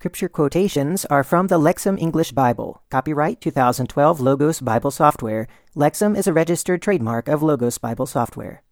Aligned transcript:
Scripture 0.00 0.28
quotations 0.28 1.04
are 1.06 1.24
from 1.24 1.48
the 1.48 1.58
Lexham 1.58 2.00
English 2.00 2.30
Bible. 2.30 2.84
Copyright 2.88 3.40
2012 3.40 4.20
Logos 4.20 4.60
Bible 4.60 4.92
Software. 4.92 5.48
Lexham 5.74 6.16
is 6.16 6.28
a 6.28 6.32
registered 6.32 6.80
trademark 6.80 7.26
of 7.26 7.42
Logos 7.42 7.78
Bible 7.78 8.06
Software. 8.06 8.62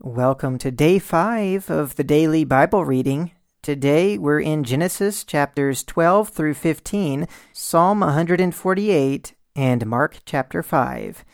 Welcome 0.00 0.58
to 0.58 0.70
day 0.70 0.98
5 0.98 1.70
of 1.70 1.96
the 1.96 2.04
daily 2.04 2.44
Bible 2.44 2.84
reading. 2.84 3.30
Today 3.62 4.18
we're 4.18 4.40
in 4.40 4.62
Genesis 4.62 5.24
chapters 5.24 5.82
12 5.82 6.28
through 6.28 6.52
15, 6.52 7.26
Psalm 7.54 8.00
148, 8.00 9.34
and 9.56 9.86
Mark 9.86 10.18
chapter 10.26 10.62
5. 10.62 11.24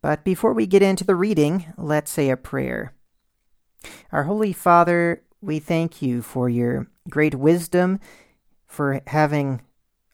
But 0.00 0.24
before 0.24 0.54
we 0.54 0.66
get 0.66 0.82
into 0.82 1.04
the 1.04 1.14
reading, 1.14 1.72
let's 1.78 2.10
say 2.10 2.30
a 2.30 2.36
prayer. 2.36 2.94
Our 4.10 4.24
Holy 4.24 4.52
Father, 4.52 5.22
we 5.40 5.60
thank 5.60 6.02
you 6.02 6.20
for 6.20 6.48
your 6.48 6.88
great 7.08 7.36
wisdom 7.36 8.00
for 8.72 9.02
having 9.08 9.60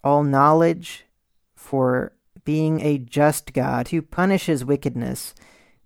all 0.02 0.24
knowledge, 0.24 1.06
for 1.54 2.12
being 2.44 2.80
a 2.80 2.98
just 2.98 3.52
God 3.52 3.88
who 3.88 4.02
punishes 4.02 4.64
wickedness, 4.64 5.32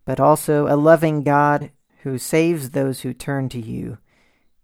but 0.06 0.18
also 0.18 0.66
a 0.66 0.74
loving 0.74 1.22
God 1.22 1.70
who 1.98 2.16
saves 2.16 2.70
those 2.70 3.02
who 3.02 3.12
turn 3.12 3.50
to 3.50 3.60
you. 3.60 3.98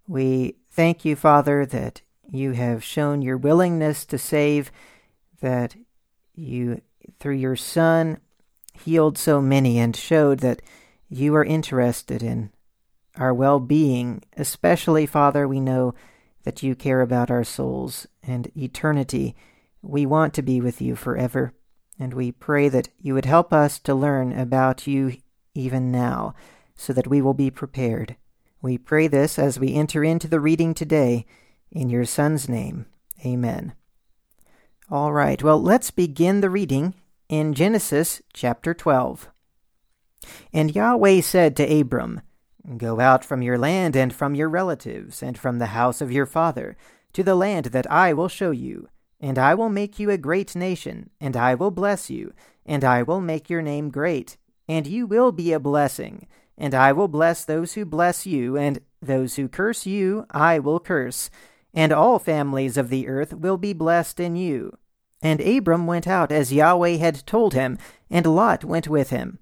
We 0.06 0.56
thank 0.70 1.04
you, 1.04 1.16
Father, 1.16 1.66
that 1.66 2.00
you 2.32 2.52
have 2.52 2.82
shown 2.82 3.20
your 3.20 3.36
willingness 3.36 4.06
to 4.06 4.16
save, 4.16 4.72
that 5.42 5.76
you, 6.34 6.80
through 7.20 7.36
your 7.36 7.56
Son, 7.56 8.20
healed 8.72 9.18
so 9.18 9.42
many 9.42 9.78
and 9.78 9.94
showed 9.94 10.38
that 10.38 10.62
you 11.10 11.34
are 11.34 11.44
interested 11.44 12.22
in 12.22 12.52
our 13.18 13.34
well 13.34 13.60
being. 13.60 14.22
Especially, 14.34 15.04
Father, 15.04 15.46
we 15.46 15.60
know 15.60 15.94
that 16.48 16.62
you 16.62 16.74
care 16.74 17.02
about 17.02 17.30
our 17.30 17.44
souls 17.44 18.06
and 18.22 18.50
eternity. 18.56 19.36
We 19.82 20.06
want 20.06 20.32
to 20.32 20.40
be 20.40 20.62
with 20.62 20.80
you 20.80 20.96
forever, 20.96 21.52
and 21.98 22.14
we 22.14 22.32
pray 22.32 22.70
that 22.70 22.88
you 22.98 23.12
would 23.12 23.26
help 23.26 23.52
us 23.52 23.78
to 23.80 23.94
learn 23.94 24.32
about 24.32 24.86
you 24.86 25.18
even 25.52 25.92
now, 25.92 26.34
so 26.74 26.94
that 26.94 27.06
we 27.06 27.20
will 27.20 27.34
be 27.34 27.50
prepared. 27.50 28.16
We 28.62 28.78
pray 28.78 29.08
this 29.08 29.38
as 29.38 29.60
we 29.60 29.74
enter 29.74 30.02
into 30.02 30.26
the 30.26 30.40
reading 30.40 30.72
today, 30.72 31.26
in 31.70 31.90
your 31.90 32.06
Son's 32.06 32.48
name. 32.48 32.86
Amen. 33.26 33.74
All 34.90 35.12
right, 35.12 35.42
well, 35.42 35.60
let's 35.60 35.90
begin 35.90 36.40
the 36.40 36.48
reading 36.48 36.94
in 37.28 37.52
Genesis 37.52 38.22
chapter 38.32 38.72
12. 38.72 39.28
And 40.54 40.74
Yahweh 40.74 41.20
said 41.20 41.56
to 41.56 41.80
Abram, 41.80 42.22
Go 42.76 43.00
out 43.00 43.24
from 43.24 43.40
your 43.40 43.56
land 43.56 43.96
and 43.96 44.12
from 44.12 44.34
your 44.34 44.48
relatives 44.48 45.22
and 45.22 45.38
from 45.38 45.58
the 45.58 45.66
house 45.66 46.00
of 46.00 46.12
your 46.12 46.26
father 46.26 46.76
to 47.14 47.22
the 47.22 47.34
land 47.34 47.66
that 47.66 47.90
I 47.90 48.12
will 48.12 48.28
show 48.28 48.50
you. 48.50 48.88
And 49.20 49.38
I 49.38 49.54
will 49.54 49.70
make 49.70 49.98
you 49.98 50.10
a 50.10 50.18
great 50.18 50.54
nation, 50.54 51.10
and 51.20 51.36
I 51.36 51.54
will 51.54 51.70
bless 51.70 52.10
you, 52.10 52.32
and 52.66 52.84
I 52.84 53.02
will 53.02 53.20
make 53.20 53.50
your 53.50 53.62
name 53.62 53.90
great, 53.90 54.36
and 54.68 54.86
you 54.86 55.06
will 55.06 55.32
be 55.32 55.52
a 55.52 55.58
blessing. 55.58 56.28
And 56.56 56.74
I 56.74 56.92
will 56.92 57.08
bless 57.08 57.44
those 57.44 57.72
who 57.72 57.84
bless 57.84 58.26
you, 58.26 58.56
and 58.56 58.80
those 59.00 59.36
who 59.36 59.48
curse 59.48 59.86
you 59.86 60.26
I 60.30 60.58
will 60.58 60.78
curse. 60.78 61.30
And 61.72 61.92
all 61.92 62.18
families 62.18 62.76
of 62.76 62.90
the 62.90 63.08
earth 63.08 63.32
will 63.32 63.56
be 63.56 63.72
blessed 63.72 64.20
in 64.20 64.36
you. 64.36 64.76
And 65.22 65.40
Abram 65.40 65.86
went 65.86 66.06
out 66.06 66.30
as 66.30 66.52
Yahweh 66.52 66.96
had 66.96 67.26
told 67.26 67.54
him, 67.54 67.78
and 68.10 68.26
Lot 68.26 68.64
went 68.64 68.88
with 68.88 69.10
him. 69.10 69.38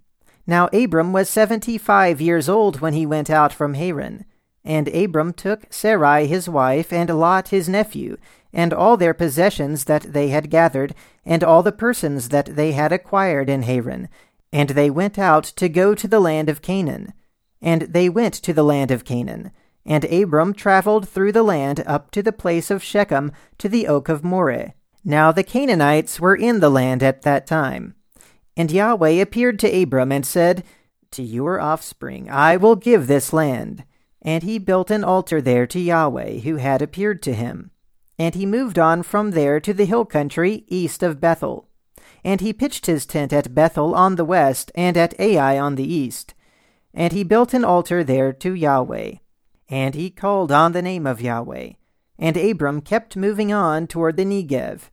Now 0.47 0.69
Abram 0.69 1.13
was 1.13 1.29
seventy 1.29 1.77
five 1.77 2.21
years 2.21 2.49
old 2.49 2.81
when 2.81 2.93
he 2.93 3.05
went 3.05 3.31
out 3.31 3.53
from 3.53 3.75
Haran. 3.75 4.25
And 4.65 4.89
Abram 4.89 5.33
took 5.33 5.73
Sarai 5.73 6.27
his 6.27 6.49
wife, 6.49 6.93
and 6.93 7.09
Lot 7.09 7.49
his 7.49 7.69
nephew, 7.69 8.17
and 8.53 8.73
all 8.73 8.97
their 8.97 9.15
possessions 9.15 9.85
that 9.85 10.13
they 10.13 10.29
had 10.29 10.51
gathered, 10.51 10.95
and 11.25 11.45
all 11.45 11.63
the 11.63 11.73
persons 11.73 12.31
that 12.31 12.57
they 12.57 12.73
had 12.73 12.93
acquired 12.93 13.49
in 13.49 13.63
Haran. 13.63 14.09
And 14.53 14.71
they 14.71 14.91
went 14.91 15.19
out 15.19 15.45
to 15.45 15.69
go 15.69 15.95
to 15.95 16.09
the 16.09 16.21
land 16.21 16.49
of 16.49 16.63
Canaan. 16.63 17.13
And 17.61 17.83
they 17.83 18.09
went 18.09 18.35
to 18.35 18.53
the 18.53 18.63
land 18.63 18.91
of 18.91 19.05
Canaan. 19.05 19.51
And 19.85 20.05
Abram 20.05 20.53
travelled 20.55 21.09
through 21.09 21.33
the 21.33 21.43
land 21.43 21.83
up 21.87 22.11
to 22.13 22.23
the 22.23 22.33
place 22.33 22.71
of 22.71 22.83
Shechem, 22.83 23.33
to 23.59 23.69
the 23.69 23.87
oak 23.87 24.09
of 24.09 24.25
Moreh. 24.25 24.75
Now 25.05 25.31
the 25.33 25.45
Canaanites 25.45 26.19
were 26.19 26.35
in 26.35 26.61
the 26.61 26.71
land 26.71 27.03
at 27.03 27.23
that 27.23 27.47
time. 27.47 27.96
And 28.57 28.71
Yahweh 28.71 29.21
appeared 29.21 29.59
to 29.61 29.83
Abram 29.83 30.11
and 30.11 30.25
said, 30.25 30.65
To 31.13 31.23
your 31.23 31.61
offspring 31.61 32.31
I 32.31 32.57
will 32.57 32.77
give 32.77 33.07
this 33.07 33.33
land. 33.33 33.85
And 34.23 34.43
he 34.43 34.59
built 34.59 34.91
an 34.91 35.05
altar 35.05 35.41
there 35.41 35.67
to 35.67 35.79
Yahweh, 35.79 36.39
who 36.39 36.57
had 36.57 36.83
appeared 36.83 37.23
to 37.25 37.35
him. 37.35 37.71
And 38.19 38.35
he 38.35 38.47
moved 38.47 38.79
on 38.79 39.03
from 39.03 39.33
there 39.33 39.61
to 39.61 39.75
the 39.75 39.85
hill 39.85 40.07
country 40.07 40.65
east 40.69 41.03
of 41.03 41.21
Bethel. 41.21 41.69
And 42.25 42.41
he 42.41 42.53
pitched 42.53 42.87
his 42.87 43.07
tent 43.07 43.33
at 43.33 43.55
Bethel 43.55 43.95
on 43.95 44.17
the 44.17 44.25
west, 44.25 44.73
and 44.75 44.97
at 44.97 45.19
Ai 45.21 45.59
on 45.59 45.77
the 45.77 45.85
east. 45.85 46.35
And 46.95 47.13
he 47.13 47.23
built 47.23 47.55
an 47.55 47.65
altar 47.65 48.03
there 48.03 48.33
to 48.33 48.55
Yahweh. 48.55 49.17
And 49.69 49.95
he 49.95 50.11
called 50.11 50.51
on 50.51 50.73
the 50.73 50.83
name 50.83 51.07
of 51.07 51.21
Yahweh. 51.21 51.73
And 52.19 52.37
Abram 52.37 52.81
kept 52.81 53.17
moving 53.17 53.53
on 53.53 53.87
toward 53.87 54.17
the 54.17 54.25
Negev. 54.25 54.91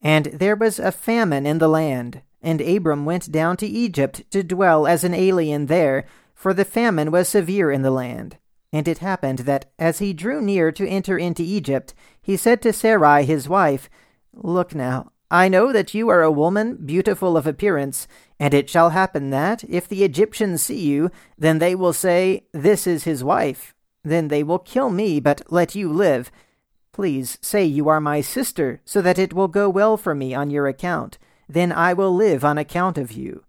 And 0.00 0.26
there 0.26 0.56
was 0.56 0.78
a 0.78 0.92
famine 0.92 1.44
in 1.44 1.58
the 1.58 1.68
land. 1.68 2.22
And 2.42 2.60
Abram 2.60 3.04
went 3.04 3.30
down 3.30 3.56
to 3.58 3.66
Egypt 3.66 4.22
to 4.30 4.42
dwell 4.42 4.86
as 4.86 5.04
an 5.04 5.14
alien 5.14 5.66
there, 5.66 6.06
for 6.34 6.54
the 6.54 6.64
famine 6.64 7.10
was 7.10 7.28
severe 7.28 7.70
in 7.70 7.82
the 7.82 7.90
land. 7.90 8.38
And 8.72 8.88
it 8.88 8.98
happened 8.98 9.40
that 9.40 9.70
as 9.78 9.98
he 9.98 10.12
drew 10.12 10.40
near 10.40 10.72
to 10.72 10.88
enter 10.88 11.18
into 11.18 11.42
Egypt, 11.42 11.92
he 12.22 12.36
said 12.36 12.62
to 12.62 12.72
Sarai 12.72 13.24
his 13.24 13.48
wife, 13.48 13.90
Look 14.32 14.74
now, 14.74 15.12
I 15.30 15.48
know 15.48 15.72
that 15.72 15.92
you 15.92 16.08
are 16.08 16.22
a 16.22 16.30
woman 16.30 16.78
beautiful 16.86 17.36
of 17.36 17.46
appearance, 17.46 18.08
and 18.38 18.54
it 18.54 18.70
shall 18.70 18.90
happen 18.90 19.30
that, 19.30 19.64
if 19.68 19.86
the 19.86 20.02
Egyptians 20.02 20.62
see 20.62 20.80
you, 20.80 21.10
then 21.36 21.58
they 21.58 21.74
will 21.74 21.92
say, 21.92 22.44
This 22.52 22.86
is 22.86 23.04
his 23.04 23.22
wife. 23.22 23.74
Then 24.02 24.28
they 24.28 24.42
will 24.42 24.58
kill 24.58 24.88
me, 24.88 25.20
but 25.20 25.42
let 25.50 25.74
you 25.74 25.92
live. 25.92 26.30
Please 26.92 27.38
say 27.42 27.64
you 27.64 27.88
are 27.88 28.00
my 28.00 28.20
sister, 28.20 28.80
so 28.84 29.02
that 29.02 29.18
it 29.18 29.34
will 29.34 29.48
go 29.48 29.68
well 29.68 29.96
for 29.96 30.14
me 30.14 30.32
on 30.32 30.50
your 30.50 30.68
account 30.68 31.18
then 31.52 31.72
I 31.72 31.92
will 31.92 32.14
live 32.14 32.44
on 32.44 32.58
account 32.58 32.98
of 32.98 33.12
you. 33.12 33.44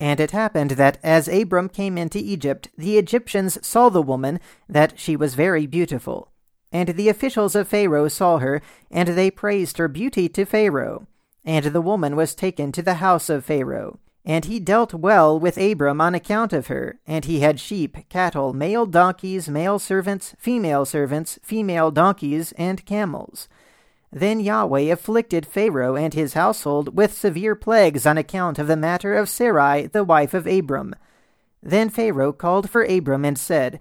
And 0.00 0.20
it 0.20 0.32
happened 0.32 0.72
that 0.72 0.98
as 1.02 1.28
Abram 1.28 1.68
came 1.68 1.96
into 1.96 2.18
Egypt, 2.18 2.68
the 2.76 2.98
Egyptians 2.98 3.64
saw 3.66 3.88
the 3.88 4.02
woman, 4.02 4.40
that 4.68 4.98
she 4.98 5.16
was 5.16 5.34
very 5.34 5.66
beautiful. 5.66 6.32
And 6.72 6.90
the 6.90 7.08
officials 7.08 7.54
of 7.54 7.68
Pharaoh 7.68 8.08
saw 8.08 8.38
her, 8.38 8.60
and 8.90 9.10
they 9.10 9.30
praised 9.30 9.78
her 9.78 9.88
beauty 9.88 10.28
to 10.30 10.44
Pharaoh. 10.44 11.06
And 11.44 11.66
the 11.66 11.80
woman 11.80 12.16
was 12.16 12.34
taken 12.34 12.72
to 12.72 12.82
the 12.82 12.94
house 12.94 13.28
of 13.28 13.44
Pharaoh. 13.44 14.00
And 14.24 14.46
he 14.46 14.58
dealt 14.58 14.94
well 14.94 15.38
with 15.38 15.58
Abram 15.58 16.00
on 16.00 16.14
account 16.14 16.52
of 16.52 16.68
her, 16.68 16.98
and 17.06 17.26
he 17.26 17.40
had 17.40 17.60
sheep, 17.60 18.08
cattle, 18.08 18.54
male 18.54 18.86
donkeys, 18.86 19.48
male 19.48 19.78
servants, 19.78 20.34
female 20.38 20.84
servants, 20.86 21.38
female 21.42 21.90
donkeys, 21.90 22.52
and 22.52 22.84
camels. 22.86 23.48
Then 24.16 24.38
Yahweh 24.38 24.92
afflicted 24.92 25.44
Pharaoh 25.44 25.96
and 25.96 26.14
his 26.14 26.34
household 26.34 26.96
with 26.96 27.12
severe 27.12 27.56
plagues 27.56 28.06
on 28.06 28.16
account 28.16 28.60
of 28.60 28.68
the 28.68 28.76
matter 28.76 29.16
of 29.16 29.28
Sarai, 29.28 29.88
the 29.88 30.04
wife 30.04 30.34
of 30.34 30.46
Abram. 30.46 30.94
Then 31.60 31.90
Pharaoh 31.90 32.32
called 32.32 32.70
for 32.70 32.84
Abram 32.84 33.24
and 33.24 33.36
said, 33.36 33.80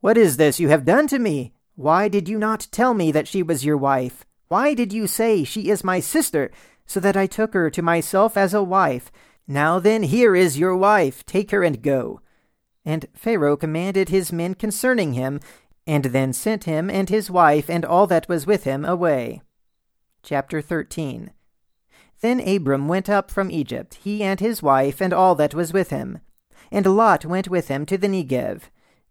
What 0.00 0.16
is 0.16 0.36
this 0.36 0.60
you 0.60 0.68
have 0.68 0.84
done 0.84 1.08
to 1.08 1.18
me? 1.18 1.54
Why 1.74 2.06
did 2.06 2.28
you 2.28 2.38
not 2.38 2.68
tell 2.70 2.94
me 2.94 3.10
that 3.10 3.26
she 3.26 3.42
was 3.42 3.64
your 3.64 3.76
wife? 3.76 4.24
Why 4.46 4.74
did 4.74 4.92
you 4.92 5.08
say, 5.08 5.42
She 5.42 5.70
is 5.70 5.82
my 5.82 5.98
sister, 5.98 6.52
so 6.86 7.00
that 7.00 7.16
I 7.16 7.26
took 7.26 7.52
her 7.52 7.68
to 7.70 7.82
myself 7.82 8.36
as 8.36 8.54
a 8.54 8.62
wife? 8.62 9.10
Now 9.48 9.80
then, 9.80 10.04
here 10.04 10.36
is 10.36 10.56
your 10.56 10.76
wife, 10.76 11.26
take 11.26 11.50
her 11.50 11.64
and 11.64 11.82
go. 11.82 12.20
And 12.84 13.06
Pharaoh 13.12 13.56
commanded 13.56 14.08
his 14.08 14.30
men 14.32 14.54
concerning 14.54 15.14
him, 15.14 15.40
and 15.84 16.04
then 16.04 16.32
sent 16.32 16.62
him 16.62 16.88
and 16.88 17.08
his 17.08 17.28
wife 17.28 17.68
and 17.68 17.84
all 17.84 18.06
that 18.06 18.28
was 18.28 18.46
with 18.46 18.62
him 18.62 18.84
away. 18.84 19.42
Chapter 20.24 20.62
13 20.62 21.32
Then 22.22 22.40
Abram 22.40 22.88
went 22.88 23.10
up 23.10 23.30
from 23.30 23.50
Egypt, 23.50 23.98
he 24.02 24.22
and 24.22 24.40
his 24.40 24.62
wife, 24.62 25.02
and 25.02 25.12
all 25.12 25.34
that 25.34 25.54
was 25.54 25.74
with 25.74 25.90
him. 25.90 26.20
And 26.72 26.86
Lot 26.86 27.26
went 27.26 27.48
with 27.48 27.68
him 27.68 27.84
to 27.84 27.98
the 27.98 28.08
Negev. 28.08 28.62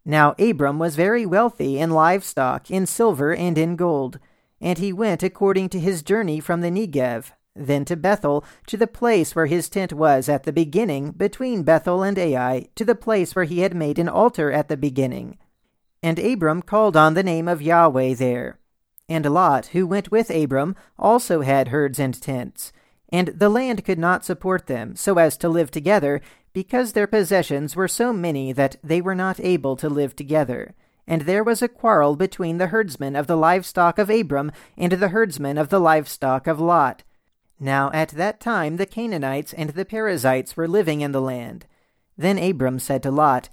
Now 0.04 0.34
Abram 0.40 0.80
was 0.80 0.96
very 0.96 1.24
wealthy 1.24 1.78
in 1.78 1.92
livestock, 1.92 2.72
in 2.72 2.88
silver, 2.88 3.32
and 3.32 3.60
in 3.60 3.76
gold. 3.76 4.18
And 4.60 4.80
he 4.80 4.92
went 4.92 5.22
according 5.22 5.70
to 5.70 5.80
his 5.80 6.02
journey 6.02 6.40
from 6.40 6.62
the 6.62 6.72
Negev, 6.72 7.32
then 7.56 7.86
to 7.86 7.96
Bethel, 7.96 8.44
to 8.66 8.76
the 8.76 8.88
place 8.88 9.36
where 9.36 9.46
his 9.46 9.70
tent 9.70 9.94
was 9.94 10.28
at 10.28 10.46
the 10.46 10.52
beginning, 10.52 11.12
between 11.12 11.62
Bethel 11.62 12.02
and 12.02 12.18
Ai, 12.18 12.70
to 12.74 12.84
the 12.84 12.96
place 12.96 13.36
where 13.36 13.46
he 13.46 13.60
had 13.60 13.76
made 13.76 14.00
an 14.00 14.10
altar 14.10 14.52
at 14.52 14.68
the 14.68 14.78
beginning. 14.78 15.38
And 16.02 16.18
Abram 16.18 16.64
called 16.64 16.98
on 16.98 17.14
the 17.14 17.22
name 17.22 17.48
of 17.48 17.62
Yahweh 17.62 18.16
there. 18.16 18.58
And 19.10 19.26
Lot, 19.26 19.68
who 19.68 19.86
went 19.86 20.12
with 20.12 20.30
Abram, 20.30 20.76
also 20.98 21.42
had 21.42 21.68
herds 21.68 22.00
and 22.00 22.20
tents. 22.20 22.72
And 23.10 23.28
the 23.28 23.50
land 23.50 23.86
could 23.86 24.00
not 24.00 24.26
support 24.26 24.68
them, 24.68 24.96
so 24.96 25.18
as 25.18 25.38
to 25.38 25.50
live 25.50 25.70
together, 25.72 26.22
because 26.54 26.94
their 26.94 27.08
possessions 27.08 27.76
were 27.76 27.88
so 27.88 28.14
many 28.14 28.54
that 28.54 28.78
they 28.84 29.02
were 29.02 29.16
not 29.16 29.40
able 29.40 29.76
to 29.76 29.90
live 29.90 30.16
together. 30.16 30.74
and 31.08 31.24
there 31.24 31.44
was 31.44 31.62
a 31.62 31.68
quarrel 31.68 32.16
between 32.16 32.58
the 32.58 32.68
herdsmen 32.68 33.16
of 33.16 33.28
the 33.28 33.36
livestock 33.38 34.00
of 34.00 34.10
Abram 34.10 34.52
and 34.78 34.94
the 34.94 35.10
herdsmen 35.10 35.58
of 35.58 35.70
the 35.70 35.80
livestock 35.80 36.48
of 36.48 36.60
Lot. 36.60 37.04
Now 37.60 37.92
at 37.94 38.10
that 38.10 38.40
time 38.40 38.78
the 38.78 38.86
Canaanites 38.86 39.54
and 39.54 39.72
the 39.72 39.86
Perizzites 39.86 40.56
were 40.56 40.68
living 40.68 41.02
in 41.02 41.12
the 41.12 41.22
land. 41.22 41.66
Then 42.18 42.38
Abram 42.38 42.80
said 42.80 43.04
to 43.04 43.12
Lot, 43.12 43.50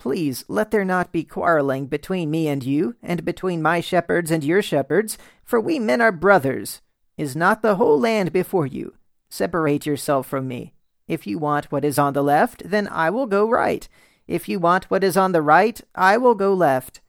Please 0.00 0.46
let 0.48 0.70
there 0.70 0.84
not 0.84 1.12
be 1.12 1.22
quarreling 1.22 1.84
between 1.84 2.30
me 2.30 2.48
and 2.48 2.64
you, 2.64 2.96
and 3.02 3.22
between 3.22 3.60
my 3.60 3.82
shepherds 3.82 4.30
and 4.30 4.42
your 4.42 4.62
shepherds, 4.62 5.18
for 5.44 5.60
we 5.60 5.78
men 5.78 6.00
are 6.00 6.10
brothers. 6.10 6.80
Is 7.18 7.36
not 7.36 7.60
the 7.60 7.76
whole 7.76 8.00
land 8.00 8.32
before 8.32 8.66
you? 8.66 8.94
Separate 9.28 9.84
yourself 9.84 10.26
from 10.26 10.48
me. 10.48 10.72
If 11.06 11.26
you 11.26 11.38
want 11.38 11.70
what 11.70 11.84
is 11.84 11.98
on 11.98 12.14
the 12.14 12.22
left, 12.22 12.62
then 12.64 12.88
I 12.88 13.10
will 13.10 13.26
go 13.26 13.46
right. 13.46 13.86
If 14.26 14.48
you 14.48 14.58
want 14.58 14.90
what 14.90 15.04
is 15.04 15.18
on 15.18 15.32
the 15.32 15.42
right, 15.42 15.78
I 15.94 16.16
will 16.16 16.34
go 16.34 16.54
left. 16.54 17.02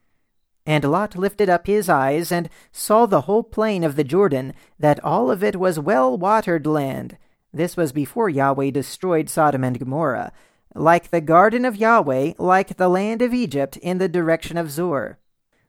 And 0.65 0.83
Lot 0.83 1.15
lifted 1.15 1.47
up 1.47 1.67
his 1.67 1.87
eyes 1.87 2.29
and 2.29 2.49
saw 2.73 3.05
the 3.05 3.21
whole 3.21 3.43
plain 3.43 3.85
of 3.85 3.95
the 3.95 4.03
Jordan, 4.03 4.53
that 4.77 5.01
all 5.01 5.31
of 5.31 5.45
it 5.45 5.55
was 5.55 5.79
well 5.79 6.17
watered 6.17 6.67
land. 6.67 7.17
This 7.53 7.77
was 7.77 7.93
before 7.93 8.29
Yahweh 8.29 8.71
destroyed 8.71 9.29
Sodom 9.29 9.63
and 9.63 9.79
Gomorrah 9.79 10.33
like 10.75 11.09
the 11.09 11.21
garden 11.21 11.65
of 11.65 11.75
Yahweh, 11.75 12.33
like 12.37 12.77
the 12.77 12.89
land 12.89 13.21
of 13.21 13.33
Egypt 13.33 13.77
in 13.77 13.97
the 13.97 14.09
direction 14.09 14.57
of 14.57 14.71
Zoar. 14.71 15.19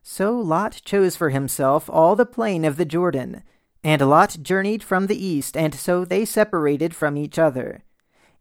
So 0.02 0.38
Lot 0.38 0.80
chose 0.84 1.16
for 1.16 1.30
himself 1.30 1.88
all 1.88 2.16
the 2.16 2.26
plain 2.26 2.64
of 2.64 2.76
the 2.76 2.84
Jordan. 2.84 3.42
And 3.84 4.00
Lot 4.02 4.38
journeyed 4.42 4.82
from 4.82 5.06
the 5.06 5.24
east, 5.24 5.56
and 5.56 5.74
so 5.74 6.04
they 6.04 6.24
separated 6.24 6.94
from 6.94 7.16
each 7.16 7.38
other. 7.38 7.84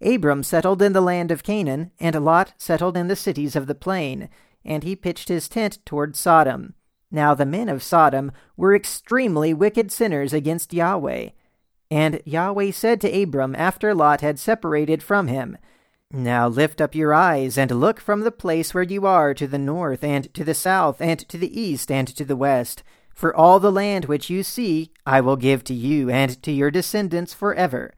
Abram 0.01 0.43
settled 0.43 0.81
in 0.81 0.93
the 0.93 1.01
land 1.01 1.31
of 1.31 1.43
Canaan, 1.43 1.91
and 1.99 2.15
Lot 2.23 2.53
settled 2.57 2.97
in 2.97 3.07
the 3.07 3.15
cities 3.15 3.55
of 3.55 3.67
the 3.67 3.75
plain, 3.75 4.29
and 4.65 4.83
he 4.83 4.95
pitched 4.95 5.29
his 5.29 5.47
tent 5.47 5.79
toward 5.85 6.15
Sodom. 6.15 6.73
Now 7.11 7.33
the 7.33 7.45
men 7.45 7.69
of 7.69 7.83
Sodom 7.83 8.31
were 8.55 8.75
extremely 8.75 9.53
wicked 9.53 9.91
sinners 9.91 10.33
against 10.33 10.73
Yahweh. 10.73 11.29
And 11.89 12.21
Yahweh 12.25 12.71
said 12.71 13.01
to 13.01 13.21
Abram 13.21 13.55
after 13.55 13.93
Lot 13.93 14.21
had 14.21 14.39
separated 14.39 15.03
from 15.03 15.27
him, 15.27 15.57
now 16.13 16.47
lift 16.47 16.81
up 16.81 16.95
your 16.95 17.13
eyes 17.13 17.57
and 17.57 17.71
look 17.71 17.99
from 17.99 18.21
the 18.21 18.31
place 18.31 18.73
where 18.73 18.83
you 18.83 19.05
are 19.05 19.33
to 19.33 19.47
the 19.47 19.57
north, 19.57 20.03
and 20.03 20.33
to 20.33 20.43
the 20.43 20.53
south, 20.53 21.01
and 21.01 21.19
to 21.29 21.37
the 21.37 21.59
east, 21.59 21.91
and 21.91 22.07
to 22.07 22.25
the 22.25 22.35
west. 22.35 22.83
For 23.13 23.35
all 23.35 23.59
the 23.59 23.71
land 23.71 24.05
which 24.05 24.29
you 24.29 24.43
see 24.43 24.91
I 25.05 25.21
will 25.21 25.35
give 25.35 25.63
to 25.65 25.73
you 25.73 26.09
and 26.09 26.41
to 26.43 26.51
your 26.51 26.71
descendants 26.71 27.33
forever. 27.33 27.93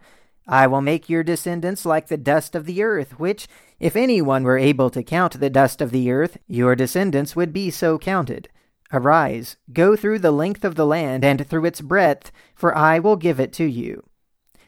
I 0.47 0.67
will 0.67 0.81
make 0.81 1.09
your 1.09 1.23
descendants 1.23 1.85
like 1.85 2.07
the 2.07 2.17
dust 2.17 2.55
of 2.55 2.65
the 2.65 2.83
earth, 2.83 3.19
which, 3.19 3.47
if 3.79 3.95
any 3.95 4.21
one 4.21 4.43
were 4.43 4.57
able 4.57 4.89
to 4.89 5.03
count 5.03 5.39
the 5.39 5.49
dust 5.49 5.81
of 5.81 5.91
the 5.91 6.11
earth, 6.11 6.37
your 6.47 6.75
descendants 6.75 7.35
would 7.35 7.53
be 7.53 7.69
so 7.69 7.97
counted. 7.97 8.49
Arise, 8.91 9.57
go 9.71 9.95
through 9.95 10.19
the 10.19 10.31
length 10.31 10.63
of 10.63 10.75
the 10.75 10.85
land 10.85 11.23
and 11.23 11.47
through 11.47 11.65
its 11.65 11.81
breadth, 11.81 12.31
for 12.53 12.77
I 12.77 12.99
will 12.99 13.15
give 13.15 13.39
it 13.39 13.53
to 13.53 13.63
you. 13.63 14.03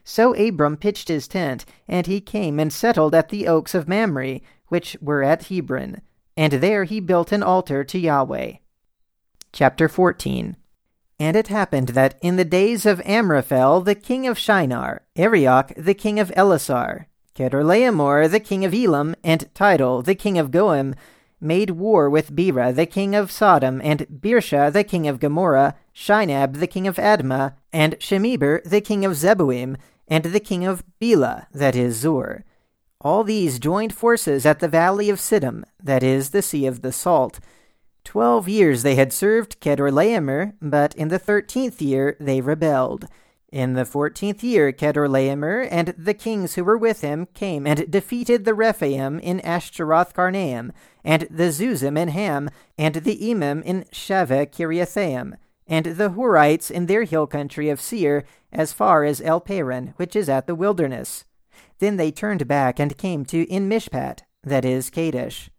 So 0.08 0.36
Abram 0.36 0.78
pitched 0.78 1.08
his 1.08 1.28
tent, 1.28 1.66
and 1.88 2.06
he 2.06 2.22
came 2.22 2.60
and 2.60 2.72
settled 2.72 3.16
at 3.16 3.30
the 3.30 3.48
oaks 3.48 3.74
of 3.74 3.88
Mamre, 3.88 4.40
which 4.68 4.96
were 5.02 5.24
at 5.24 5.48
Hebron, 5.48 6.00
and 6.38 6.54
there 6.54 6.84
he 6.84 7.00
built 7.00 7.32
an 7.32 7.42
altar 7.42 7.84
to 7.84 7.98
Yahweh. 7.98 8.54
Chapter 9.52 9.90
14 9.90 10.58
And 11.20 11.36
it 11.36 11.48
happened 11.48 11.90
that 11.90 12.20
in 12.22 12.36
the 12.36 12.46
days 12.46 12.86
of 12.86 13.02
Amraphel 13.04 13.82
the 13.82 13.96
king 13.96 14.28
of 14.28 14.38
Shinar, 14.38 15.02
Arioch 15.16 15.74
the 15.76 15.96
king 15.96 16.20
of 16.20 16.30
Ellasar, 16.38 17.06
Chedorlaomer 17.36 18.30
the 18.30 18.40
king 18.40 18.64
of 18.64 18.76
Elam, 18.76 19.16
and 19.24 19.50
Tidal 19.56 20.04
the 20.04 20.16
king 20.16 20.38
of 20.38 20.52
Goim, 20.52 20.94
made 21.42 21.72
war 21.72 22.12
with 22.12 22.36
Bera 22.36 22.72
the 22.72 22.86
king 22.86 23.16
of 23.16 23.32
Sodom, 23.32 23.82
and 23.84 24.06
Birsha 24.08 24.72
the 24.72 24.84
king 24.84 25.08
of 25.08 25.20
Gomorrah, 25.20 25.76
Shinab 25.96 26.60
the 26.60 26.68
king 26.68 26.86
of 26.88 26.98
Admah, 26.98 27.54
and 27.74 27.96
Shemeber 28.00 28.64
the 28.64 28.82
king 28.82 29.04
of 29.04 29.14
Zeboim, 29.14 29.78
and 30.08 30.26
the 30.26 30.40
king 30.40 30.66
of 30.66 30.84
Bela, 31.00 31.48
that 31.54 31.76
is, 31.76 31.98
Zoar. 31.98 32.44
All 33.02 33.24
these 33.24 33.60
joined 33.60 33.94
forces 33.94 34.46
at 34.46 34.60
the 34.60 34.68
valley 34.68 35.10
of 35.10 35.20
Siddim, 35.20 35.64
that 35.84 36.04
is, 36.04 36.32
the 36.32 36.42
Sea 36.42 36.66
of 36.66 36.82
the 36.82 36.92
Salt. 36.92 37.40
Twelve 38.04 38.48
years 38.48 38.84
they 38.84 38.96
had 38.96 39.12
served 39.12 39.60
Kedorlaomer, 39.60 40.54
but 40.62 40.96
in 40.96 41.10
the 41.10 41.20
thirteenth 41.20 41.82
year 41.82 42.16
they 42.20 42.42
rebelled. 42.42 43.08
In 43.52 43.74
the 43.74 43.86
fourteenth 43.86 44.44
year 44.44 44.72
Kedorlaomer 44.72 45.68
and 45.72 45.94
the 45.98 46.14
kings 46.14 46.56
who 46.56 46.64
were 46.64 46.78
with 46.78 47.02
him 47.02 47.28
came 47.34 47.66
and 47.66 47.90
defeated 47.90 48.44
the 48.44 48.54
Rephaim 48.54 49.20
in 49.20 49.40
Ashteroth 49.42 50.14
Karnaim, 50.14 50.72
and 51.04 51.28
the 51.32 51.50
Zuzim 51.50 51.98
in 51.98 52.10
Ham, 52.10 52.50
and 52.78 52.96
the 52.96 53.18
Emim 53.18 53.64
in 53.64 53.86
Shaveh 53.92 54.52
Kiriathaim 54.52 55.36
and 55.68 55.86
the 55.86 56.10
Horites 56.10 56.70
in 56.70 56.86
their 56.86 57.04
hill 57.04 57.28
country 57.28 57.70
of 57.70 57.82
Seir, 57.82 58.24
as 58.52 58.74
far 58.74 59.04
as 59.04 59.22
El 59.22 59.42
Paran, 59.42 59.94
which 59.98 60.16
is 60.16 60.30
at 60.30 60.48
the 60.48 60.56
wilderness. 60.56 61.26
Then 61.80 61.98
they 61.98 62.12
turned 62.12 62.48
back 62.48 62.80
and 62.80 62.98
came 62.98 63.26
to 63.26 63.50
En 63.52 63.70
Mishpat, 63.70 64.20
that 64.44 64.64
is, 64.64 64.90
Kadesh. 64.90 65.50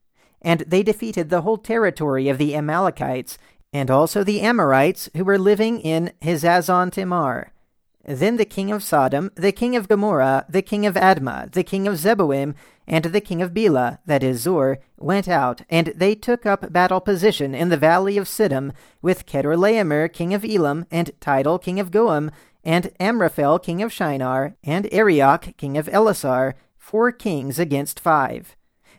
And 0.40 0.60
they 0.60 0.82
defeated 0.82 1.28
the 1.28 1.42
whole 1.42 1.58
territory 1.58 2.28
of 2.28 2.38
the 2.38 2.54
Amalekites, 2.54 3.38
and 3.72 3.90
also 3.90 4.22
the 4.22 4.40
Amorites 4.40 5.10
who 5.16 5.24
were 5.24 5.38
living 5.38 5.80
in 5.80 6.12
Hazazon 6.22 6.92
Tamar. 6.92 7.52
Then 8.08 8.36
the 8.36 8.44
king 8.44 8.70
of 8.70 8.84
Sodom, 8.84 9.32
the 9.34 9.50
king 9.50 9.74
of 9.74 9.88
Gomorrah, 9.88 10.46
the 10.48 10.62
king 10.62 10.86
of 10.86 10.94
Admah, 10.94 11.50
the 11.50 11.64
king 11.64 11.88
of 11.88 11.94
Zeboim, 11.94 12.54
and 12.86 13.06
the 13.06 13.20
king 13.20 13.42
of 13.42 13.52
Bela, 13.52 13.98
that 14.06 14.22
is 14.22 14.42
Zoar, 14.42 14.78
went 14.96 15.26
out, 15.26 15.62
and 15.68 15.88
they 15.88 16.14
took 16.14 16.46
up 16.46 16.72
battle 16.72 17.00
position 17.00 17.52
in 17.52 17.68
the 17.68 17.76
valley 17.76 18.16
of 18.16 18.28
Siddim, 18.28 18.72
with 19.02 19.26
Chedorlaomer 19.26 20.12
king 20.12 20.32
of 20.32 20.44
Elam, 20.44 20.86
and 20.88 21.10
Tidal 21.20 21.58
king 21.58 21.80
of 21.80 21.90
Goiim, 21.90 22.30
and 22.62 22.92
Amraphel 23.00 23.58
king 23.58 23.82
of 23.82 23.92
Shinar, 23.92 24.54
and 24.62 24.86
Arioch 24.92 25.56
king 25.56 25.76
of 25.76 25.88
Ellasar, 25.88 26.54
four 26.78 27.10
kings 27.10 27.58
against 27.58 27.98
five. 27.98 28.54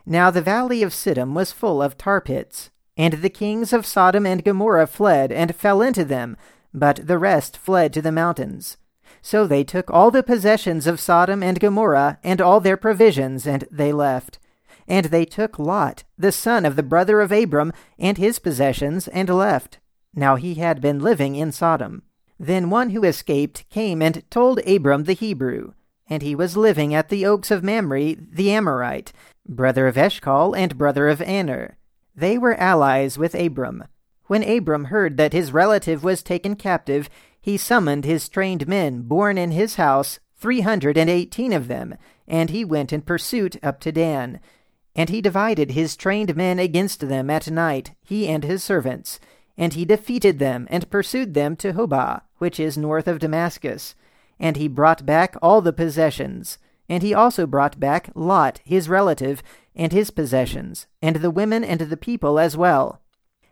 Now 0.06 0.32
the 0.32 0.42
valley 0.42 0.84
of 0.84 0.92
Siddim 0.92 1.34
was 1.34 1.54
full 1.54 1.82
of 1.82 1.98
tar 1.98 2.20
pits, 2.20 2.72
and 2.98 3.14
the 3.14 3.30
kings 3.30 3.72
of 3.72 3.86
Sodom 3.86 4.26
and 4.26 4.44
Gomorrah 4.44 4.88
fled 4.88 5.32
and 5.32 5.56
fell 5.56 5.82
into 5.82 6.04
them, 6.04 6.36
but 6.74 7.08
the 7.08 7.18
rest 7.18 7.56
fled 7.56 7.94
to 7.94 8.02
the 8.02 8.12
mountains. 8.12 8.76
So 9.22 9.48
they 9.48 9.64
took 9.64 9.90
all 9.92 10.12
the 10.12 10.24
possessions 10.24 10.88
of 10.88 11.00
Sodom 11.00 11.44
and 11.44 11.60
Gomorrah, 11.60 12.20
and 12.24 12.42
all 12.42 12.60
their 12.60 12.78
provisions, 12.78 13.46
and 13.46 13.66
they 13.72 13.92
left. 13.92 14.40
And 14.88 15.08
they 15.08 15.26
took 15.26 15.60
Lot, 15.60 16.04
the 16.18 16.32
son 16.32 16.66
of 16.66 16.76
the 16.76 16.84
brother 16.84 17.20
of 17.22 17.32
Abram, 17.32 17.74
and 18.00 18.18
his 18.18 18.40
possessions, 18.40 19.08
and 19.10 19.30
left. 19.30 19.80
Now 20.14 20.36
he 20.36 20.56
had 20.56 20.82
been 20.82 21.00
living 21.00 21.36
in 21.36 21.52
Sodom. 21.52 22.04
Then 22.40 22.70
one 22.70 22.92
who 22.92 23.04
escaped 23.04 23.70
came 23.70 24.02
and 24.02 24.24
told 24.30 24.60
Abram 24.68 25.04
the 25.04 25.14
Hebrew. 25.14 25.74
And 26.10 26.22
he 26.22 26.36
was 26.36 26.56
living 26.56 26.94
at 26.94 27.10
the 27.10 27.26
oaks 27.26 27.52
of 27.52 27.64
Mamre, 27.64 28.16
the 28.16 28.52
Amorite, 28.52 29.12
brother 29.48 29.88
of 29.88 29.98
Eshcol 29.98 30.56
and 30.56 30.78
brother 30.78 31.10
of 31.10 31.22
Aner. 31.22 31.78
They 32.16 32.38
were 32.38 32.56
allies 32.56 33.18
with 33.18 33.36
Abram. 33.36 33.84
When 34.26 34.44
Abram 34.44 34.86
heard 34.86 35.18
that 35.18 35.34
his 35.34 35.52
relative 35.52 36.04
was 36.04 36.24
taken 36.24 36.56
captive, 36.56 37.10
he 37.48 37.56
summoned 37.56 38.04
his 38.04 38.28
trained 38.28 38.68
men 38.68 39.04
born 39.04 39.38
in 39.38 39.52
his 39.52 39.76
house, 39.76 40.20
three 40.36 40.60
hundred 40.60 40.98
and 40.98 41.10
eighteen 41.10 41.54
of 41.54 41.70
them, 41.70 41.96
and 42.28 42.50
he 42.50 42.66
went 42.66 42.92
in 42.92 43.02
pursuit 43.02 43.56
up 43.64 43.80
to 43.80 43.90
Dan. 43.90 44.42
And 44.94 45.08
he 45.08 45.22
divided 45.22 45.72
his 45.72 45.96
trained 45.96 46.36
men 46.36 46.60
against 46.60 47.08
them 47.08 47.30
at 47.30 47.50
night, 47.50 47.92
he 48.04 48.28
and 48.28 48.44
his 48.44 48.66
servants. 48.66 49.22
And 49.58 49.72
he 49.76 49.86
defeated 49.86 50.40
them, 50.40 50.68
and 50.70 50.90
pursued 50.90 51.36
them 51.36 51.56
to 51.56 51.72
Hobah, 51.72 52.24
which 52.38 52.60
is 52.60 52.78
north 52.78 53.08
of 53.08 53.20
Damascus. 53.20 53.96
And 54.38 54.58
he 54.58 54.68
brought 54.68 55.06
back 55.06 55.38
all 55.42 55.62
the 55.62 55.72
possessions. 55.72 56.58
And 56.90 57.02
he 57.02 57.14
also 57.14 57.48
brought 57.48 57.80
back 57.80 58.10
Lot, 58.14 58.60
his 58.66 58.90
relative, 58.90 59.42
and 59.74 59.94
his 59.94 60.12
possessions, 60.12 60.86
and 61.02 61.16
the 61.16 61.32
women 61.32 61.64
and 61.64 61.80
the 61.80 61.96
people 61.96 62.40
as 62.40 62.58
well. 62.58 63.00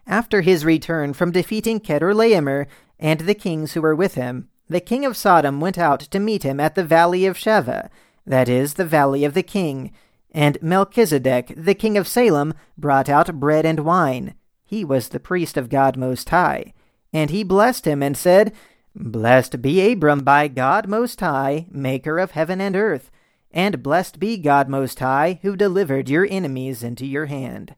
After 0.07 0.41
his 0.41 0.65
return 0.65 1.13
from 1.13 1.31
defeating 1.31 1.79
Chedorlaomer, 1.79 2.67
and 2.99 3.21
the 3.21 3.33
kings 3.33 3.73
who 3.73 3.81
were 3.81 3.95
with 3.95 4.15
him, 4.15 4.49
the 4.69 4.79
king 4.79 5.05
of 5.05 5.17
Sodom 5.17 5.59
went 5.59 5.77
out 5.77 5.99
to 5.99 6.19
meet 6.19 6.43
him 6.43 6.59
at 6.59 6.75
the 6.75 6.83
valley 6.83 7.25
of 7.25 7.37
Shaveh, 7.37 7.89
that 8.25 8.49
is, 8.49 8.75
the 8.75 8.85
valley 8.85 9.23
of 9.23 9.33
the 9.33 9.43
king. 9.43 9.91
And 10.31 10.57
Melchizedek, 10.61 11.53
the 11.55 11.75
king 11.75 11.97
of 11.97 12.07
Salem, 12.07 12.53
brought 12.77 13.09
out 13.09 13.39
bread 13.39 13.65
and 13.65 13.81
wine. 13.81 14.35
He 14.65 14.83
was 14.83 15.09
the 15.09 15.19
priest 15.19 15.57
of 15.57 15.69
God 15.69 15.97
Most 15.97 16.29
High. 16.29 16.73
And 17.13 17.29
he 17.29 17.43
blessed 17.43 17.85
him 17.85 18.01
and 18.01 18.17
said, 18.17 18.53
Blessed 18.95 19.61
be 19.61 19.91
Abram 19.91 20.23
by 20.23 20.47
God 20.47 20.87
Most 20.87 21.19
High, 21.19 21.67
maker 21.69 22.17
of 22.17 22.31
heaven 22.31 22.59
and 22.59 22.75
earth. 22.75 23.11
And 23.51 23.83
blessed 23.83 24.19
be 24.19 24.37
God 24.37 24.67
Most 24.67 24.99
High, 24.99 25.39
who 25.41 25.55
delivered 25.55 26.09
your 26.09 26.27
enemies 26.29 26.83
into 26.83 27.05
your 27.05 27.27
hand. 27.27 27.75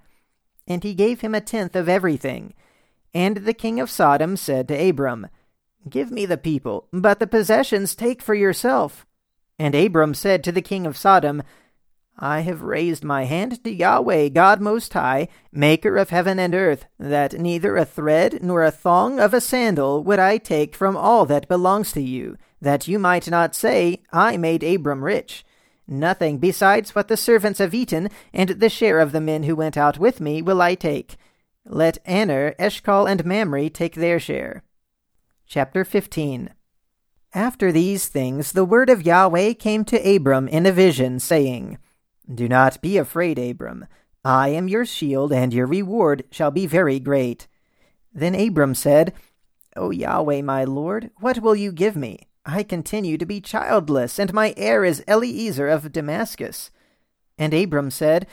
And 0.68 0.84
he 0.84 0.94
gave 0.94 1.22
him 1.22 1.34
a 1.34 1.42
tenth 1.42 1.76
of 1.76 1.88
everything. 1.88 2.54
And 3.14 3.38
the 3.38 3.54
king 3.54 3.80
of 3.80 3.90
Sodom 3.90 4.36
said 4.38 4.68
to 4.68 4.90
Abram, 4.90 5.28
Give 5.90 6.12
me 6.12 6.26
the 6.26 6.38
people, 6.38 6.88
but 6.92 7.20
the 7.20 7.28
possessions 7.28 7.96
take 7.96 8.22
for 8.22 8.36
yourself. 8.36 9.06
And 9.58 9.74
Abram 9.74 10.14
said 10.14 10.44
to 10.44 10.52
the 10.52 10.62
king 10.62 10.86
of 10.86 10.98
Sodom, 10.98 11.42
I 12.20 12.40
have 12.40 12.64
raised 12.64 13.04
my 13.04 13.26
hand 13.26 13.64
to 13.64 13.72
Yahweh, 13.72 14.30
God 14.30 14.60
Most 14.60 14.92
High, 14.94 15.28
Maker 15.52 15.98
of 15.98 16.10
heaven 16.10 16.40
and 16.40 16.56
earth, 16.56 16.86
that 16.98 17.34
neither 17.34 17.78
a 17.78 17.86
thread 17.86 18.40
nor 18.42 18.64
a 18.64 18.72
thong 18.72 19.20
of 19.20 19.36
a 19.36 19.42
sandal 19.42 20.04
would 20.04 20.18
I 20.18 20.40
take 20.40 20.76
from 20.76 20.98
all 20.98 21.28
that 21.28 21.48
belongs 21.48 21.92
to 21.92 22.02
you, 22.02 22.38
that 22.60 22.88
you 22.88 22.98
might 22.98 23.30
not 23.30 23.54
say, 23.54 24.02
I 24.12 24.36
made 24.36 24.64
Abram 24.64 25.04
rich. 25.04 25.46
Nothing 25.88 26.38
besides 26.38 26.94
what 26.94 27.08
the 27.08 27.16
servants 27.16 27.60
have 27.60 27.74
eaten, 27.74 28.10
and 28.34 28.50
the 28.50 28.70
share 28.70 29.00
of 29.00 29.14
the 29.14 29.22
men 29.22 29.44
who 29.44 29.56
went 29.56 29.78
out 29.78 29.98
with 29.98 30.20
me 30.20 30.42
will 30.42 30.62
I 30.62 30.76
take. 30.76 31.16
Let 31.66 31.98
Aner, 32.06 32.56
Eshcol, 32.60 33.06
and 33.06 33.26
Mamre 33.26 33.70
take 33.70 33.96
their 33.96 34.20
share. 34.20 34.64
Chapter 35.46 35.86
15 35.86 36.50
After 37.34 37.72
these 37.72 38.08
things 38.08 38.52
the 38.52 38.66
word 38.66 38.90
of 38.90 39.06
Yahweh 39.06 39.54
came 39.54 39.86
to 39.86 40.16
Abram 40.16 40.50
in 40.50 40.66
a 40.66 40.74
vision, 40.74 41.20
saying, 41.20 41.78
Do 42.34 42.50
not 42.50 42.82
be 42.82 42.98
afraid, 42.98 43.40
Abram. 43.40 43.86
I 44.26 44.50
am 44.50 44.68
your 44.68 44.86
shield, 44.86 45.32
and 45.32 45.54
your 45.54 45.68
reward 45.68 46.26
shall 46.32 46.52
be 46.52 46.66
very 46.66 47.00
great. 47.00 47.48
Then 48.14 48.36
Abram 48.36 48.76
said, 48.76 49.14
O 49.78 49.92
Yahweh, 49.92 50.42
my 50.42 50.66
Lord, 50.66 51.12
what 51.20 51.40
will 51.40 51.56
you 51.56 51.72
give 51.72 51.96
me? 51.96 52.28
I 52.50 52.64
continue 52.64 53.18
to 53.18 53.26
be 53.26 53.42
childless, 53.42 54.18
and 54.18 54.34
my 54.34 54.54
heir 54.56 54.86
is 54.86 55.04
Eliezer 55.06 55.68
of 55.68 55.92
Damascus. 55.92 56.72
And 57.38 57.54
Abram 57.54 57.92
said, 57.92 58.26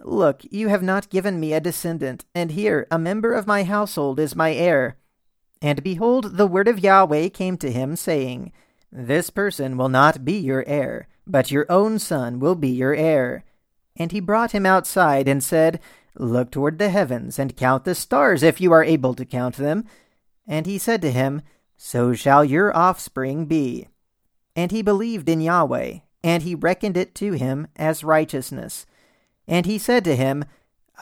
Look, 0.00 0.42
you 0.50 0.66
have 0.66 0.82
not 0.82 1.08
given 1.08 1.38
me 1.38 1.52
a 1.52 1.60
descendant, 1.60 2.24
and 2.34 2.50
here 2.50 2.88
a 2.90 2.98
member 2.98 3.32
of 3.32 3.46
my 3.46 3.62
household 3.62 4.18
is 4.18 4.34
my 4.34 4.52
heir. 4.52 4.96
And 5.62 5.84
behold, 5.84 6.36
the 6.36 6.48
word 6.48 6.66
of 6.66 6.80
Yahweh 6.80 7.28
came 7.28 7.56
to 7.58 7.70
him, 7.70 7.94
saying, 7.94 8.50
This 8.90 9.30
person 9.30 9.76
will 9.76 9.88
not 9.88 10.24
be 10.24 10.36
your 10.36 10.64
heir, 10.66 11.06
but 11.24 11.52
your 11.52 11.66
own 11.70 12.00
son 12.00 12.40
will 12.40 12.56
be 12.56 12.70
your 12.70 12.94
heir. 12.94 13.44
And 13.94 14.10
he 14.10 14.18
brought 14.18 14.50
him 14.50 14.66
outside, 14.66 15.28
and 15.28 15.44
said, 15.44 15.78
Look 16.16 16.50
toward 16.50 16.80
the 16.80 16.88
heavens, 16.88 17.38
and 17.38 17.56
count 17.56 17.84
the 17.84 17.94
stars, 17.94 18.42
if 18.42 18.60
you 18.60 18.72
are 18.72 18.82
able 18.82 19.14
to 19.14 19.24
count 19.24 19.58
them. 19.58 19.84
And 20.44 20.66
he 20.66 20.76
said 20.76 21.00
to 21.02 21.12
him, 21.12 21.42
So 21.82 22.12
shall 22.12 22.44
your 22.44 22.76
offspring 22.76 23.46
be. 23.46 23.88
And 24.54 24.70
he 24.70 24.82
believed 24.82 25.30
in 25.30 25.40
Yahweh, 25.40 26.00
and 26.22 26.42
he 26.42 26.54
reckoned 26.54 26.98
it 26.98 27.14
to 27.14 27.32
him 27.32 27.68
as 27.74 28.04
righteousness. 28.04 28.84
And 29.48 29.64
he 29.64 29.78
said 29.78 30.04
to 30.04 30.14
him, 30.14 30.44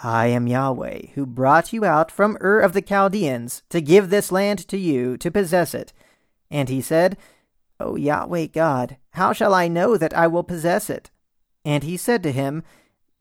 I 0.04 0.28
am 0.28 0.46
Yahweh, 0.46 1.08
who 1.14 1.26
brought 1.26 1.72
you 1.72 1.84
out 1.84 2.12
from 2.12 2.38
Ur 2.40 2.60
of 2.60 2.74
the 2.74 2.80
Chaldeans, 2.80 3.64
to 3.70 3.80
give 3.80 4.08
this 4.08 4.30
land 4.30 4.68
to 4.68 4.78
you, 4.78 5.16
to 5.16 5.32
possess 5.32 5.74
it. 5.74 5.92
And 6.48 6.68
he 6.68 6.80
said, 6.80 7.18
O 7.80 7.96
Yahweh 7.96 8.46
God, 8.46 8.98
how 9.14 9.32
shall 9.32 9.54
I 9.54 9.66
know 9.66 9.96
that 9.96 10.14
I 10.14 10.28
will 10.28 10.44
possess 10.44 10.88
it? 10.88 11.10
And 11.64 11.82
he 11.82 11.96
said 11.96 12.22
to 12.22 12.30
him, 12.30 12.62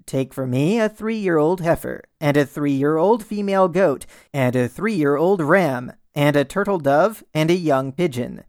Take 0.06 0.32
for 0.32 0.46
me 0.46 0.80
a 0.80 0.88
three 0.88 1.18
year 1.18 1.40
old 1.40 1.62
heifer, 1.62 2.04
and 2.22 2.38
a 2.38 2.46
three 2.46 2.74
year 2.74 2.98
old 2.98 3.26
female 3.26 3.68
goat, 3.68 4.06
and 4.32 4.56
a 4.56 4.68
three 4.68 4.94
year 4.94 5.18
old 5.18 5.42
ram, 5.42 5.94
and 6.18 6.36
a 6.36 6.44
turtle 6.44 6.80
dove, 6.80 7.24
and 7.34 7.50
a 7.50 7.56
young 7.56 7.94
pigeon. 7.94 8.44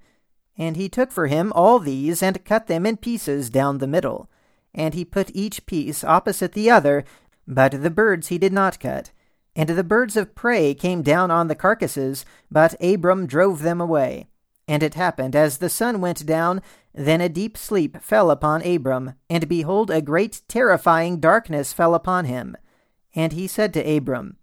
And 0.56 0.76
he 0.76 0.88
took 0.88 1.12
for 1.12 1.28
him 1.28 1.52
all 1.54 1.78
these, 1.78 2.20
and 2.20 2.44
cut 2.44 2.66
them 2.66 2.84
in 2.84 2.96
pieces 2.96 3.48
down 3.48 3.78
the 3.78 3.86
middle 3.86 4.28
and 4.74 4.94
he 4.94 5.04
put 5.04 5.34
each 5.34 5.66
piece 5.66 6.04
opposite 6.04 6.52
the 6.52 6.70
other, 6.70 7.04
but 7.46 7.82
the 7.82 7.90
birds 7.90 8.28
he 8.28 8.38
did 8.38 8.52
not 8.52 8.80
cut. 8.80 9.10
And 9.56 9.68
the 9.70 9.84
birds 9.84 10.16
of 10.16 10.34
prey 10.34 10.72
came 10.74 11.02
down 11.02 11.30
on 11.30 11.48
the 11.48 11.56
carcasses, 11.56 12.24
but 12.50 12.80
Abram 12.80 13.26
drove 13.26 13.62
them 13.62 13.80
away. 13.80 14.28
And 14.68 14.82
it 14.82 14.94
happened, 14.94 15.34
as 15.34 15.58
the 15.58 15.68
sun 15.68 16.00
went 16.00 16.26
down, 16.26 16.62
then 16.94 17.20
a 17.20 17.28
deep 17.28 17.56
sleep 17.56 18.00
fell 18.02 18.30
upon 18.30 18.62
Abram, 18.62 19.14
and 19.28 19.48
behold, 19.48 19.90
a 19.90 20.02
great 20.02 20.42
terrifying 20.46 21.18
darkness 21.18 21.72
fell 21.72 21.94
upon 21.94 22.26
him. 22.26 22.56
And 23.14 23.32
he 23.32 23.46
said 23.46 23.74
to 23.74 23.96
Abram, 23.96 24.36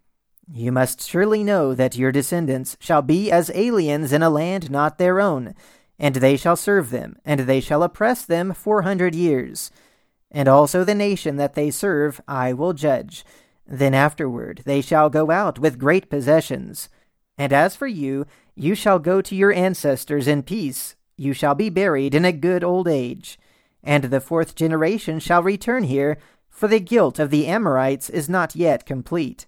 You 0.52 0.72
must 0.72 1.08
surely 1.08 1.44
know 1.44 1.74
that 1.74 1.98
your 1.98 2.12
descendants 2.12 2.78
shall 2.80 3.02
be 3.02 3.32
as 3.32 3.52
aliens 3.54 4.14
in 4.14 4.22
a 4.22 4.30
land 4.30 4.70
not 4.70 4.98
their 4.98 5.20
own, 5.20 5.56
and 5.98 6.16
they 6.16 6.38
shall 6.38 6.56
serve 6.56 6.90
them, 6.90 7.18
and 7.26 7.42
they 7.42 7.60
shall 7.60 7.84
oppress 7.84 8.26
them 8.26 8.54
four 8.54 8.84
hundred 8.84 9.16
years 9.16 9.72
and 10.36 10.50
also 10.50 10.84
the 10.84 10.94
nation 10.94 11.38
that 11.38 11.54
they 11.54 11.72
serve 11.72 12.20
I 12.28 12.52
will 12.52 12.74
judge. 12.74 13.24
Then 13.66 13.94
afterward 13.94 14.64
they 14.66 14.82
shall 14.82 15.10
go 15.10 15.32
out 15.32 15.58
with 15.60 15.80
great 15.80 16.10
possessions. 16.10 16.90
And 17.38 17.54
as 17.54 17.76
for 17.76 17.88
you, 17.88 18.28
you 18.54 18.76
shall 18.76 19.00
go 19.00 19.22
to 19.22 19.36
your 19.36 19.54
ancestors 19.54 20.28
in 20.28 20.44
peace. 20.44 20.96
You 21.16 21.32
shall 21.32 21.56
be 21.56 21.70
buried 21.70 22.14
in 22.14 22.26
a 22.26 22.34
good 22.34 22.66
old 22.66 22.86
age. 22.88 23.40
And 23.82 24.06
the 24.06 24.20
fourth 24.20 24.56
generation 24.56 25.20
shall 25.20 25.42
return 25.42 25.84
here, 25.84 26.18
for 26.50 26.68
the 26.68 26.82
guilt 26.82 27.18
of 27.18 27.30
the 27.30 27.48
Amorites 27.48 28.10
is 28.10 28.28
not 28.28 28.58
yet 28.58 28.86
complete. 28.86 29.46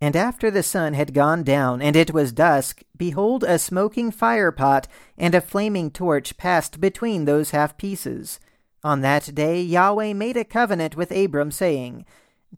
And 0.00 0.16
after 0.16 0.50
the 0.50 0.62
sun 0.62 0.94
had 0.94 1.12
gone 1.12 1.42
down, 1.42 1.82
and 1.82 1.94
it 1.94 2.14
was 2.14 2.32
dusk, 2.32 2.82
behold, 2.96 3.44
a 3.44 3.58
smoking 3.58 4.10
fire 4.10 4.50
pot 4.50 4.88
and 5.18 5.34
a 5.34 5.42
flaming 5.42 5.90
torch 5.90 6.38
passed 6.38 6.80
between 6.80 7.26
those 7.26 7.50
half 7.50 7.76
pieces. 7.76 8.40
On 8.82 9.02
that 9.02 9.34
day 9.34 9.60
Yahweh 9.60 10.14
made 10.14 10.38
a 10.38 10.44
covenant 10.44 10.96
with 10.96 11.10
Abram, 11.10 11.50
saying, 11.50 12.06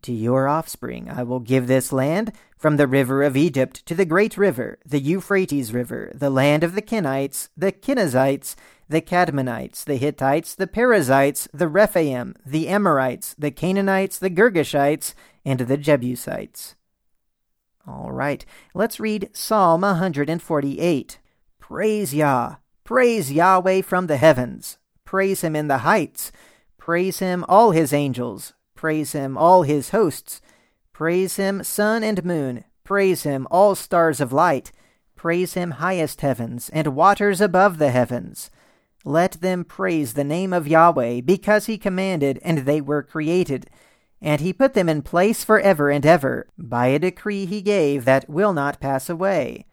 To 0.03 0.13
your 0.13 0.47
offspring 0.47 1.09
I 1.09 1.23
will 1.23 1.41
give 1.41 1.67
this 1.67 1.91
land, 1.91 2.31
from 2.57 2.77
the 2.77 2.87
river 2.87 3.23
of 3.23 3.35
Egypt 3.35 3.85
to 3.87 3.93
the 3.93 4.05
great 4.05 4.37
river, 4.37 4.79
the 4.85 5.01
Euphrates 5.01 5.73
River, 5.73 6.13
the 6.15 6.29
land 6.29 6.63
of 6.63 6.75
the 6.75 6.81
Kenites, 6.81 7.49
the 7.57 7.73
Kenizzites, 7.73 8.55
the 8.87 9.01
Cadmonites, 9.01 9.83
the 9.83 9.97
Hittites, 9.97 10.55
the 10.55 10.67
Perizzites, 10.67 11.49
the 11.53 11.67
Rephaim, 11.67 12.35
the 12.45 12.69
Amorites, 12.69 13.35
the 13.37 13.51
Canaanites, 13.51 14.17
the 14.17 14.29
Girgashites, 14.29 15.13
and 15.43 15.59
the 15.59 15.75
Jebusites. 15.75 16.75
All 17.85 18.13
right, 18.13 18.45
let's 18.73 18.97
read 18.97 19.29
Psalm 19.33 19.81
148. 19.81 21.19
Praise 21.59 22.13
Yah! 22.13 22.55
Praise 22.85 23.31
Yahweh 23.31 23.81
from 23.81 24.07
the 24.07 24.15
heavens! 24.15 24.77
Praise 25.03 25.41
him 25.41 25.53
in 25.53 25.67
the 25.67 25.79
heights. 25.79 26.31
Praise 26.77 27.19
him, 27.19 27.43
all 27.49 27.71
his 27.71 27.91
angels. 27.91 28.53
Praise 28.73 29.11
him, 29.11 29.37
all 29.37 29.63
his 29.63 29.89
hosts. 29.89 30.39
Praise 30.93 31.35
him, 31.35 31.61
sun 31.61 32.03
and 32.03 32.23
moon. 32.23 32.63
Praise 32.85 33.23
him, 33.23 33.47
all 33.51 33.75
stars 33.75 34.21
of 34.21 34.31
light. 34.31 34.71
Praise 35.17 35.53
him, 35.53 35.71
highest 35.71 36.21
heavens, 36.21 36.69
and 36.69 36.95
waters 36.95 37.41
above 37.41 37.79
the 37.79 37.91
heavens. 37.91 38.49
Let 39.03 39.33
them 39.41 39.65
praise 39.65 40.13
the 40.13 40.23
name 40.23 40.53
of 40.53 40.69
Yahweh, 40.69 41.21
because 41.21 41.65
he 41.65 41.77
commanded, 41.77 42.39
and 42.43 42.59
they 42.59 42.79
were 42.79 43.03
created. 43.03 43.69
And 44.23 44.39
he 44.39 44.53
put 44.53 44.73
them 44.73 44.87
in 44.87 45.01
place 45.01 45.43
for 45.43 45.59
ever 45.59 45.89
and 45.91 46.05
ever, 46.05 46.47
by 46.57 46.87
a 46.87 46.97
decree 46.97 47.45
he 47.45 47.61
gave 47.61 48.05
that 48.05 48.29
will 48.29 48.53
not 48.53 48.79
pass 48.79 49.09
away. 49.09 49.65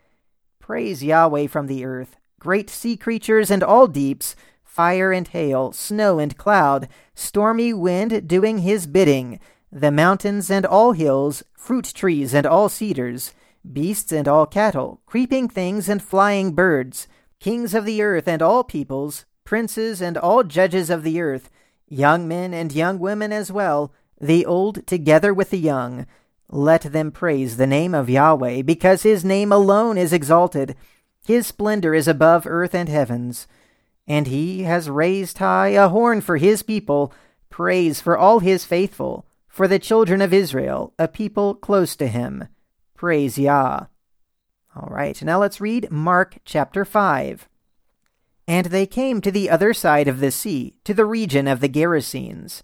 Praise 0.58 1.04
Yahweh 1.04 1.46
from 1.46 1.68
the 1.68 1.84
earth, 1.84 2.16
great 2.40 2.68
sea 2.68 2.96
creatures 2.96 3.48
and 3.48 3.62
all 3.62 3.86
deeps, 3.86 4.34
fire 4.64 5.12
and 5.12 5.28
hail, 5.28 5.70
snow 5.70 6.18
and 6.18 6.36
cloud, 6.36 6.88
stormy 7.14 7.72
wind 7.72 8.26
doing 8.26 8.58
his 8.58 8.88
bidding, 8.88 9.38
the 9.70 9.92
mountains 9.92 10.50
and 10.50 10.66
all 10.66 10.92
hills, 10.92 11.44
fruit 11.56 11.92
trees 11.94 12.34
and 12.34 12.44
all 12.44 12.68
cedars, 12.68 13.32
beasts 13.72 14.10
and 14.10 14.26
all 14.26 14.46
cattle, 14.46 15.00
creeping 15.06 15.48
things 15.48 15.88
and 15.88 16.02
flying 16.02 16.56
birds, 16.56 17.06
kings 17.38 17.72
of 17.72 17.84
the 17.84 18.02
earth 18.02 18.26
and 18.26 18.42
all 18.42 18.64
peoples, 18.64 19.26
princes 19.44 20.02
and 20.02 20.18
all 20.18 20.42
judges 20.42 20.90
of 20.90 21.04
the 21.04 21.20
earth, 21.20 21.50
young 21.86 22.26
men 22.26 22.52
and 22.52 22.72
young 22.72 22.98
women 22.98 23.32
as 23.32 23.52
well, 23.52 23.92
the 24.20 24.44
old 24.44 24.86
together 24.86 25.32
with 25.32 25.50
the 25.50 25.58
young. 25.58 26.06
Let 26.48 26.82
them 26.82 27.10
praise 27.10 27.56
the 27.56 27.66
name 27.66 27.94
of 27.94 28.10
Yahweh, 28.10 28.62
because 28.62 29.02
his 29.02 29.24
name 29.24 29.52
alone 29.52 29.96
is 29.96 30.12
exalted. 30.12 30.76
His 31.24 31.46
splendor 31.46 31.94
is 31.94 32.08
above 32.08 32.46
earth 32.46 32.74
and 32.74 32.88
heavens 32.88 33.46
and 34.10 34.26
he 34.26 34.64
has 34.64 34.90
raised 34.90 35.38
high 35.38 35.68
a 35.68 35.88
horn 35.88 36.20
for 36.20 36.36
his 36.36 36.64
people, 36.64 37.12
praise 37.48 38.00
for 38.00 38.18
all 38.18 38.40
his 38.40 38.64
faithful, 38.64 39.24
for 39.46 39.68
the 39.68 39.78
children 39.78 40.20
of 40.20 40.32
Israel, 40.32 40.92
a 40.98 41.06
people 41.06 41.54
close 41.54 41.94
to 41.94 42.08
him. 42.08 42.48
Praise 42.96 43.38
Yah. 43.38 43.86
All 44.74 44.88
right, 44.90 45.22
now 45.22 45.38
let's 45.38 45.60
read 45.60 45.92
Mark 45.92 46.38
chapter 46.44 46.84
5. 46.84 47.48
And 48.48 48.66
they 48.66 48.84
came 48.84 49.20
to 49.20 49.30
the 49.30 49.48
other 49.48 49.72
side 49.72 50.08
of 50.08 50.18
the 50.18 50.32
sea, 50.32 50.74
to 50.82 50.92
the 50.92 51.04
region 51.04 51.46
of 51.46 51.60
the 51.60 51.68
Gerasenes. 51.68 52.62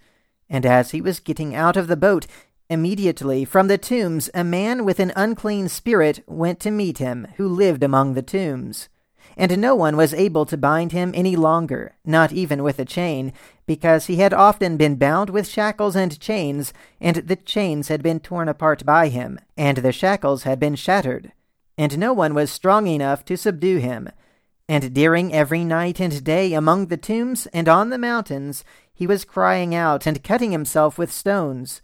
And 0.49 0.65
as 0.65 0.93
he 0.93 1.01
was 1.01 1.21
getting 1.21 1.55
out 1.55 1.77
of 1.77 1.89
the 1.89 1.97
boat, 1.97 2.27
immediately 2.69 3.45
from 3.45 3.69
the 3.69 3.79
tombs 3.79 4.31
a 4.35 4.45
man 4.45 4.85
with 4.85 5.01
an 5.01 5.13
unclean 5.17 5.69
spirit 5.69 6.23
went 6.27 6.61
to 6.61 6.71
meet 6.71 6.99
him, 6.99 7.29
who 7.37 7.49
lived 7.49 7.83
among 7.83 8.15
the 8.15 8.23
tombs 8.23 8.89
and 9.37 9.59
no 9.59 9.75
one 9.75 9.97
was 9.97 10.15
able 10.15 10.47
to 10.47 10.57
bind 10.57 10.93
him 10.93 11.13
any 11.15 11.37
longer, 11.37 11.95
not 12.05 12.33
even 12.33 12.63
with 12.63 12.79
a 12.79 12.85
chain, 12.85 13.33
because 13.67 14.07
he 14.07 14.17
had 14.17 14.33
often 14.33 14.77
been 14.77 14.97
bound 14.97 15.31
with 15.31 15.47
shackles 15.47 15.95
and 15.95 16.19
chains, 16.19 16.73
and 17.01 17.17
the 17.17 17.37
chains 17.37 17.89
had 17.89 18.03
been 18.03 18.19
torn 18.19 18.49
apart 18.49 18.85
by 18.87 19.09
him, 19.09 19.39
and 19.57 19.79
the 19.79 19.93
shackles 19.93 20.45
had 20.45 20.59
been 20.59 20.75
shattered. 20.75 21.33
And 21.77 21.99
no 21.99 22.15
one 22.15 22.33
was 22.33 22.51
strong 22.51 22.87
enough 22.87 23.25
to 23.27 23.37
subdue 23.37 23.77
him. 23.77 24.09
And 24.69 24.95
during 24.95 25.33
every 25.33 25.65
night 25.65 26.01
and 26.01 26.25
day 26.25 26.55
among 26.55 26.87
the 26.87 26.97
tombs 26.97 27.47
and 27.49 27.69
on 27.69 27.91
the 27.91 27.99
mountains, 27.99 28.65
he 28.97 29.07
was 29.07 29.27
crying 29.27 29.75
out 29.75 30.07
and 30.07 30.25
cutting 30.25 30.53
himself 30.53 30.97
with 30.97 31.13
stones. 31.13 31.83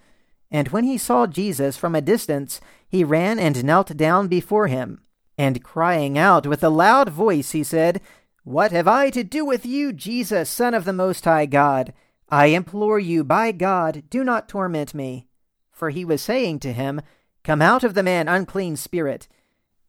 And 0.50 0.68
when 0.68 0.84
he 0.84 0.96
saw 0.96 1.26
Jesus 1.26 1.76
from 1.76 1.94
a 1.94 2.00
distance, 2.00 2.58
he 2.88 3.04
ran 3.04 3.38
and 3.38 3.62
knelt 3.62 3.94
down 3.98 4.28
before 4.28 4.68
him. 4.68 5.02
And 5.36 5.62
crying 5.62 6.16
out 6.16 6.46
with 6.46 6.64
a 6.64 6.70
loud 6.70 7.10
voice, 7.10 7.50
he 7.50 7.62
said, 7.64 8.00
What 8.44 8.72
have 8.72 8.88
I 8.88 9.10
to 9.10 9.22
do 9.22 9.44
with 9.44 9.66
you, 9.66 9.92
Jesus, 9.92 10.48
Son 10.48 10.72
of 10.72 10.86
the 10.86 10.94
Most 10.94 11.26
High 11.26 11.44
God? 11.44 11.92
I 12.30 12.46
implore 12.46 12.98
you, 12.98 13.24
by 13.24 13.52
God, 13.52 14.04
do 14.08 14.24
not 14.24 14.48
torment 14.48 14.94
me. 14.94 15.26
For 15.70 15.90
he 15.90 16.06
was 16.06 16.22
saying 16.22 16.60
to 16.60 16.72
him, 16.72 17.02
Come 17.44 17.60
out 17.60 17.84
of 17.84 17.92
the 17.92 18.02
man, 18.02 18.26
unclean 18.26 18.76
spirit. 18.76 19.28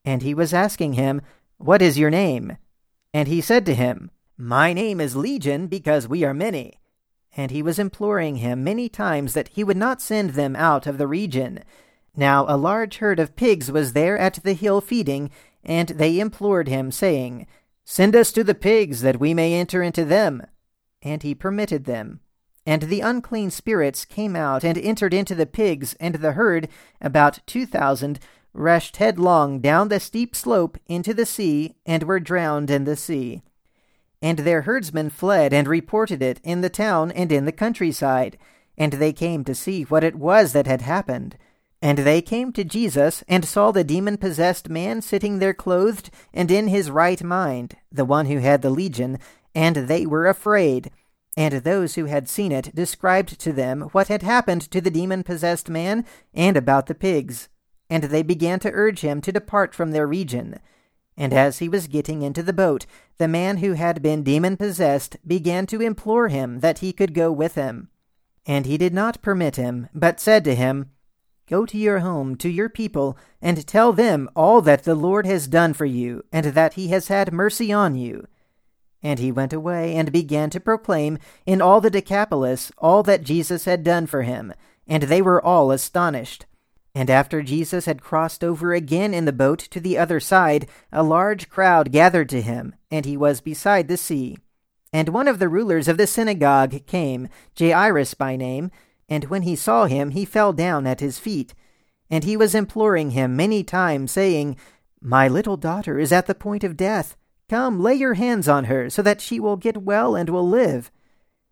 And 0.03 0.21
he 0.23 0.33
was 0.33 0.53
asking 0.53 0.93
him, 0.93 1.21
What 1.57 1.81
is 1.81 1.97
your 1.97 2.09
name? 2.09 2.57
And 3.13 3.29
he 3.29 3.39
said 3.39 3.65
to 3.67 3.75
him, 3.75 4.11
My 4.37 4.73
name 4.73 4.99
is 4.99 5.15
Legion, 5.15 5.67
because 5.67 6.05
we 6.05 6.25
are 6.25 6.33
many. 6.33 6.79
And 7.35 7.51
he 7.51 7.63
was 7.63 7.79
imploring 7.79 8.37
him 8.37 8.63
many 8.63 8.89
times 8.89 9.33
that 9.33 9.49
he 9.49 9.63
would 9.63 9.77
not 9.77 10.01
send 10.01 10.31
them 10.31 10.55
out 10.55 10.85
of 10.85 10.97
the 10.97 11.07
region. 11.07 11.63
Now 12.15 12.45
a 12.47 12.57
large 12.57 12.97
herd 12.97 13.19
of 13.19 13.35
pigs 13.35 13.71
was 13.71 13.93
there 13.93 14.17
at 14.17 14.35
the 14.43 14.53
hill 14.53 14.81
feeding, 14.81 15.31
and 15.63 15.89
they 15.89 16.19
implored 16.19 16.67
him, 16.67 16.91
saying, 16.91 17.47
Send 17.85 18.15
us 18.15 18.31
to 18.33 18.43
the 18.43 18.53
pigs, 18.53 19.01
that 19.01 19.19
we 19.19 19.33
may 19.33 19.55
enter 19.55 19.81
into 19.81 20.05
them. 20.05 20.45
And 21.01 21.23
he 21.23 21.33
permitted 21.33 21.85
them. 21.85 22.19
And 22.65 22.83
the 22.83 23.01
unclean 23.01 23.51
spirits 23.51 24.05
came 24.05 24.35
out 24.35 24.63
and 24.63 24.77
entered 24.77 25.13
into 25.13 25.35
the 25.35 25.45
pigs, 25.45 25.95
and 25.99 26.15
the 26.15 26.33
herd, 26.33 26.69
about 27.01 27.39
two 27.45 27.65
thousand, 27.65 28.19
rushed 28.53 28.97
headlong 28.97 29.59
down 29.59 29.89
the 29.89 29.99
steep 29.99 30.35
slope 30.35 30.77
into 30.87 31.13
the 31.13 31.25
sea, 31.25 31.75
and 31.85 32.03
were 32.03 32.19
drowned 32.19 32.69
in 32.69 32.83
the 32.85 32.95
sea. 32.95 33.41
And 34.23 34.39
their 34.39 34.61
herdsmen 34.61 35.09
fled 35.09 35.51
and 35.51 35.67
reported 35.67 36.21
it 36.21 36.39
in 36.45 36.61
the 36.61 36.69
town 36.69 37.11
and 37.11 37.29
in 37.29 37.43
the 37.43 37.51
countryside, 37.51 38.37
and 38.77 38.93
they 38.93 39.11
came 39.11 39.43
to 39.43 39.53
see 39.53 39.83
what 39.83 40.03
it 40.03 40.15
was 40.15 40.53
that 40.53 40.65
had 40.65 40.81
happened. 40.81 41.37
And 41.81 41.99
they 41.99 42.21
came 42.21 42.53
to 42.53 42.63
Jesus, 42.63 43.25
and 43.27 43.43
saw 43.43 43.71
the 43.71 43.83
demon 43.83 44.15
possessed 44.15 44.69
man 44.69 45.01
sitting 45.01 45.39
there 45.39 45.53
clothed 45.53 46.09
and 46.33 46.49
in 46.49 46.69
his 46.69 46.89
right 46.89 47.21
mind, 47.21 47.75
the 47.91 48.05
one 48.05 48.27
who 48.27 48.37
had 48.37 48.61
the 48.61 48.69
legion, 48.69 49.19
and 49.53 49.75
they 49.75 50.05
were 50.05 50.25
afraid. 50.25 50.89
And 51.35 51.55
those 51.55 51.95
who 51.95 52.05
had 52.05 52.29
seen 52.29 52.53
it 52.53 52.73
described 52.73 53.37
to 53.41 53.51
them 53.51 53.89
what 53.91 54.07
had 54.07 54.21
happened 54.21 54.61
to 54.71 54.79
the 54.79 54.89
demon 54.89 55.23
possessed 55.23 55.67
man, 55.67 56.05
and 56.33 56.55
about 56.55 56.85
the 56.85 56.95
pigs. 56.95 57.49
And 57.89 58.05
they 58.05 58.23
began 58.23 58.61
to 58.61 58.71
urge 58.71 59.01
him 59.01 59.19
to 59.19 59.33
depart 59.33 59.75
from 59.75 59.91
their 59.91 60.07
region. 60.07 60.59
And 61.15 61.33
as 61.33 61.59
he 61.59 61.69
was 61.69 61.87
getting 61.87 62.21
into 62.21 62.41
the 62.41 62.53
boat, 62.53 62.85
the 63.17 63.27
man 63.27 63.57
who 63.57 63.73
had 63.73 64.01
been 64.01 64.23
demon 64.23 64.57
possessed 64.57 65.17
began 65.25 65.65
to 65.67 65.81
implore 65.81 66.27
him 66.27 66.59
that 66.61 66.79
he 66.79 66.91
could 66.91 67.13
go 67.13 67.31
with 67.31 67.55
him. 67.55 67.89
And 68.45 68.65
he 68.65 68.77
did 68.77 68.93
not 68.93 69.21
permit 69.21 69.55
him, 69.55 69.89
but 69.93 70.19
said 70.19 70.43
to 70.45 70.55
him, 70.55 70.91
Go 71.47 71.65
to 71.65 71.77
your 71.77 71.99
home, 71.99 72.35
to 72.37 72.49
your 72.49 72.69
people, 72.69 73.17
and 73.41 73.65
tell 73.67 73.93
them 73.93 74.29
all 74.35 74.61
that 74.61 74.83
the 74.83 74.95
Lord 74.95 75.25
has 75.25 75.47
done 75.47 75.73
for 75.73 75.85
you, 75.85 76.23
and 76.31 76.47
that 76.47 76.73
he 76.73 76.87
has 76.87 77.09
had 77.09 77.33
mercy 77.33 77.71
on 77.71 77.95
you. 77.95 78.27
And 79.01 79.19
he 79.19 79.31
went 79.31 79.51
away 79.51 79.95
and 79.95 80.11
began 80.11 80.49
to 80.51 80.61
proclaim 80.61 81.19
in 81.45 81.61
all 81.61 81.81
the 81.81 81.89
Decapolis 81.89 82.71
all 82.77 83.03
that 83.03 83.23
Jesus 83.23 83.65
had 83.65 83.83
done 83.83 84.07
for 84.07 84.21
him, 84.21 84.53
and 84.87 85.03
they 85.03 85.21
were 85.21 85.43
all 85.43 85.71
astonished. 85.71 86.45
And 86.95 87.09
after 87.09 87.41
Jesus 87.41 87.85
had 87.85 88.03
crossed 88.03 88.43
over 88.43 88.73
again 88.73 89.13
in 89.13 89.25
the 89.25 89.33
boat 89.33 89.59
to 89.59 89.79
the 89.79 89.97
other 89.97 90.19
side, 90.19 90.67
a 90.91 91.01
large 91.01 91.49
crowd 91.49 91.91
gathered 91.91 92.29
to 92.29 92.41
him, 92.41 92.75
and 92.91 93.05
he 93.05 93.17
was 93.17 93.41
beside 93.41 93.87
the 93.87 93.97
sea. 93.97 94.37
And 94.91 95.09
one 95.09 95.27
of 95.27 95.39
the 95.39 95.49
rulers 95.49 95.87
of 95.87 95.97
the 95.97 96.05
synagogue 96.05 96.85
came, 96.85 97.29
Jairus 97.57 98.13
by 98.13 98.35
name, 98.35 98.69
and 99.09 99.25
when 99.25 99.41
he 99.41 99.55
saw 99.55 99.85
him, 99.85 100.11
he 100.11 100.23
fell 100.23 100.53
down 100.53 100.85
at 100.85 100.99
his 100.99 101.17
feet. 101.17 101.55
And 102.11 102.23
he 102.23 102.37
was 102.37 102.53
imploring 102.53 103.11
him 103.11 103.35
many 103.35 103.63
times, 103.63 104.11
saying, 104.11 104.55
My 105.01 105.27
little 105.27 105.57
daughter 105.57 105.97
is 105.97 106.11
at 106.11 106.27
the 106.27 106.35
point 106.35 106.63
of 106.63 106.77
death. 106.77 107.17
Come, 107.49 107.81
lay 107.81 107.95
your 107.95 108.13
hands 108.13 108.47
on 108.47 108.65
her, 108.65 108.89
so 108.91 109.01
that 109.01 109.19
she 109.19 109.39
will 109.39 109.57
get 109.57 109.77
well 109.77 110.15
and 110.15 110.29
will 110.29 110.47
live. 110.47 110.91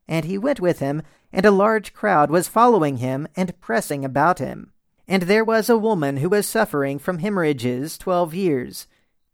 And 0.07 0.25
he 0.25 0.38
went 0.38 0.60
with 0.60 0.79
him, 0.79 1.01
and 1.34 1.45
a 1.45 1.51
large 1.51 1.93
crowd 1.93 2.30
was 2.30 2.47
following 2.47 2.97
him 2.97 3.27
and 3.36 3.60
pressing 3.60 4.06
about 4.06 4.38
him. 4.38 4.70
And 5.12 5.24
there 5.24 5.43
was 5.43 5.69
a 5.69 5.78
woman 5.78 6.17
who 6.17 6.30
was 6.30 6.47
suffering 6.47 6.97
from 6.97 7.19
hemorrhages 7.19 7.97
twelve 7.97 8.34
years. 8.34 8.88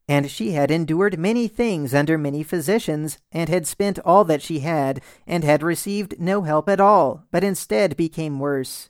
And 0.07 0.31
she 0.31 0.53
had 0.53 0.71
endured 0.71 1.19
many 1.19 1.47
things 1.47 1.93
under 1.93 2.17
many 2.17 2.41
physicians, 2.41 3.19
and 3.31 3.47
had 3.47 3.67
spent 3.67 3.99
all 3.99 4.23
that 4.23 4.41
she 4.41 4.61
had, 4.61 5.01
and 5.27 5.43
had 5.43 5.61
received 5.61 6.19
no 6.19 6.41
help 6.41 6.67
at 6.67 6.79
all, 6.79 7.25
but 7.29 7.43
instead 7.43 7.95
became 7.95 8.39
worse. 8.39 8.89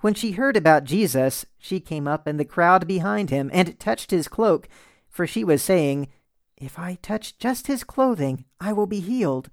When 0.00 0.14
she 0.14 0.32
heard 0.32 0.56
about 0.56 0.84
Jesus, 0.84 1.44
she 1.58 1.80
came 1.80 2.08
up 2.08 2.26
in 2.26 2.38
the 2.38 2.46
crowd 2.46 2.86
behind 2.86 3.28
him, 3.28 3.50
and 3.52 3.78
touched 3.78 4.10
his 4.10 4.26
cloak, 4.26 4.70
for 5.10 5.26
she 5.26 5.44
was 5.44 5.62
saying, 5.62 6.08
If 6.56 6.78
I 6.78 6.96
touch 7.02 7.36
just 7.36 7.66
his 7.66 7.84
clothing, 7.84 8.46
I 8.58 8.72
will 8.72 8.86
be 8.86 9.00
healed. 9.00 9.50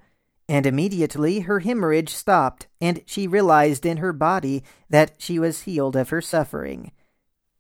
And 0.50 0.66
immediately 0.66 1.42
her 1.42 1.60
hemorrhage 1.60 2.10
stopped, 2.10 2.66
and 2.82 3.04
she 3.06 3.28
realized 3.28 3.86
in 3.86 3.98
her 3.98 4.12
body 4.12 4.64
that 4.90 5.12
she 5.20 5.38
was 5.38 5.62
healed 5.62 5.96
of 5.96 6.10
her 6.10 6.22
suffering. 6.22 6.92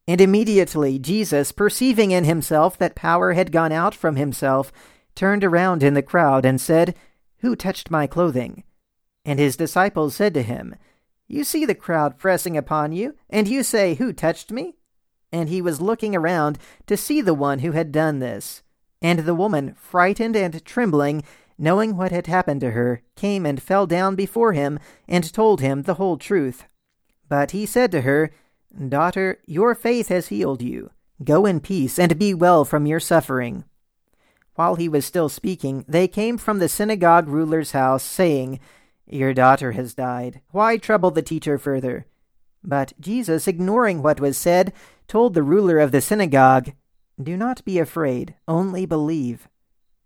And 0.07 0.19
immediately 0.19 0.97
Jesus, 0.97 1.51
perceiving 1.51 2.09
in 2.09 2.23
himself 2.23 2.79
that 2.79 2.95
power 2.95 3.33
had 3.33 3.51
gone 3.51 3.71
out 3.71 3.93
from 3.93 4.15
himself, 4.15 4.71
turned 5.13 5.43
around 5.43 5.83
in 5.83 5.93
the 5.93 6.01
crowd 6.01 6.45
and 6.45 6.59
said, 6.59 6.95
Who 7.41 7.55
touched 7.55 7.91
my 7.91 8.07
clothing? 8.07 8.63
And 9.23 9.37
his 9.37 9.55
disciples 9.55 10.15
said 10.15 10.33
to 10.33 10.41
him, 10.41 10.75
You 11.27 11.43
see 11.43 11.65
the 11.65 11.75
crowd 11.75 12.17
pressing 12.17 12.57
upon 12.57 12.91
you, 12.91 13.13
and 13.29 13.47
you 13.47 13.61
say, 13.61 13.93
Who 13.93 14.13
touched 14.13 14.51
me? 14.51 14.77
And 15.31 15.47
he 15.47 15.61
was 15.61 15.79
looking 15.79 16.15
around 16.15 16.57
to 16.87 16.97
see 16.97 17.21
the 17.21 17.35
one 17.35 17.59
who 17.59 17.73
had 17.73 17.91
done 17.91 18.17
this. 18.17 18.63
And 18.99 19.19
the 19.19 19.35
woman, 19.35 19.75
frightened 19.75 20.35
and 20.35 20.65
trembling, 20.65 21.23
knowing 21.59 21.97
what 21.97 22.11
had 22.11 22.25
happened 22.25 22.61
to 22.61 22.71
her, 22.71 23.01
came 23.17 23.45
and 23.45 23.61
fell 23.61 23.85
down 23.85 24.15
before 24.15 24.53
him, 24.53 24.79
and 25.07 25.33
told 25.33 25.59
him 25.59 25.83
the 25.83 25.95
whole 25.95 26.17
truth. 26.17 26.63
But 27.27 27.51
he 27.51 27.65
said 27.65 27.91
to 27.91 28.01
her, 28.01 28.31
Daughter, 28.87 29.39
your 29.45 29.75
faith 29.75 30.07
has 30.07 30.29
healed 30.29 30.61
you. 30.61 30.91
Go 31.21 31.45
in 31.45 31.59
peace, 31.59 31.99
and 31.99 32.17
be 32.17 32.33
well 32.33 32.63
from 32.63 32.85
your 32.85 33.01
suffering. 33.01 33.65
While 34.55 34.75
he 34.75 34.87
was 34.87 35.05
still 35.05 35.27
speaking, 35.27 35.83
they 35.87 36.07
came 36.07 36.37
from 36.37 36.59
the 36.59 36.69
synagogue 36.69 37.27
ruler's 37.27 37.71
house, 37.71 38.03
saying, 38.03 38.59
Your 39.05 39.33
daughter 39.33 39.73
has 39.73 39.93
died. 39.93 40.41
Why 40.51 40.77
trouble 40.77 41.11
the 41.11 41.21
teacher 41.21 41.57
further? 41.57 42.05
But 42.63 42.93
Jesus, 42.99 43.47
ignoring 43.47 44.01
what 44.01 44.21
was 44.21 44.37
said, 44.37 44.71
told 45.07 45.33
the 45.33 45.43
ruler 45.43 45.79
of 45.79 45.91
the 45.91 46.01
synagogue, 46.01 46.71
Do 47.21 47.35
not 47.35 47.65
be 47.65 47.79
afraid, 47.79 48.35
only 48.47 48.85
believe 48.85 49.49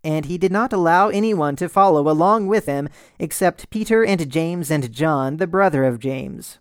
and 0.04 0.26
he 0.26 0.36
did 0.36 0.52
not 0.52 0.72
allow 0.72 1.08
anyone 1.08 1.56
to 1.56 1.68
follow 1.68 2.08
along 2.08 2.46
with 2.46 2.66
him 2.66 2.88
except 3.18 3.70
Peter 3.70 4.04
and 4.04 4.30
James 4.30 4.70
and 4.70 4.92
John, 4.92 5.38
the 5.38 5.46
brother 5.46 5.84
of 5.84 5.98
James. 5.98 6.58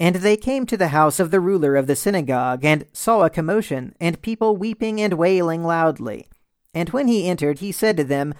And 0.00 0.16
they 0.16 0.36
came 0.36 0.66
to 0.66 0.76
the 0.76 0.88
house 0.88 1.20
of 1.20 1.30
the 1.30 1.40
ruler 1.40 1.76
of 1.76 1.86
the 1.86 1.96
synagogue, 1.96 2.64
and 2.64 2.86
saw 2.92 3.22
a 3.22 3.30
commotion, 3.30 3.94
and 4.00 4.20
people 4.20 4.56
weeping 4.56 5.00
and 5.00 5.14
wailing 5.14 5.62
loudly. 5.62 6.28
And 6.74 6.90
when 6.90 7.08
he 7.08 7.28
entered, 7.28 7.60
he 7.60 7.72
said 7.72 7.96
to 7.98 8.04
them, 8.04 8.34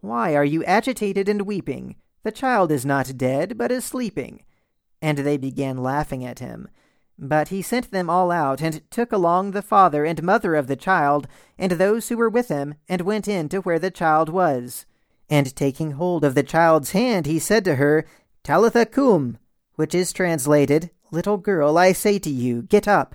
Why 0.00 0.36
are 0.36 0.44
you 0.44 0.62
agitated 0.64 1.28
and 1.28 1.42
weeping? 1.42 1.96
The 2.22 2.32
child 2.32 2.70
is 2.70 2.86
not 2.86 3.16
dead, 3.16 3.56
but 3.56 3.72
is 3.72 3.84
sleeping. 3.84 4.44
And 5.02 5.18
they 5.18 5.36
began 5.36 5.82
laughing 5.82 6.24
at 6.24 6.38
him. 6.40 6.68
But 7.22 7.48
he 7.48 7.60
sent 7.60 7.90
them 7.90 8.08
all 8.08 8.30
out, 8.30 8.62
and 8.62 8.80
took 8.90 9.12
along 9.12 9.50
the 9.50 9.60
father 9.60 10.06
and 10.06 10.22
mother 10.22 10.54
of 10.54 10.68
the 10.68 10.74
child, 10.74 11.28
and 11.58 11.72
those 11.72 12.08
who 12.08 12.16
were 12.16 12.30
with 12.30 12.48
him, 12.48 12.76
and 12.88 13.02
went 13.02 13.28
in 13.28 13.50
to 13.50 13.60
where 13.60 13.78
the 13.78 13.90
child 13.90 14.30
was. 14.30 14.86
And 15.28 15.54
taking 15.54 15.92
hold 15.92 16.24
of 16.24 16.34
the 16.34 16.42
child's 16.42 16.92
hand, 16.92 17.26
he 17.26 17.38
said 17.38 17.62
to 17.66 17.74
her, 17.74 18.06
Talitha 18.42 18.86
cum, 18.86 19.36
which 19.74 19.94
is 19.94 20.14
translated, 20.14 20.90
Little 21.10 21.36
girl, 21.36 21.76
I 21.76 21.92
say 21.92 22.18
to 22.20 22.30
you, 22.30 22.62
get 22.62 22.88
up. 22.88 23.14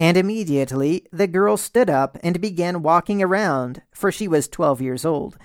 And 0.00 0.16
immediately 0.16 1.06
the 1.12 1.28
girl 1.28 1.56
stood 1.56 1.88
up 1.88 2.18
and 2.20 2.40
began 2.40 2.82
walking 2.82 3.22
around, 3.22 3.82
for 3.92 4.10
she 4.10 4.26
was 4.26 4.48
twelve 4.48 4.82
years 4.82 5.04
old. 5.04 5.38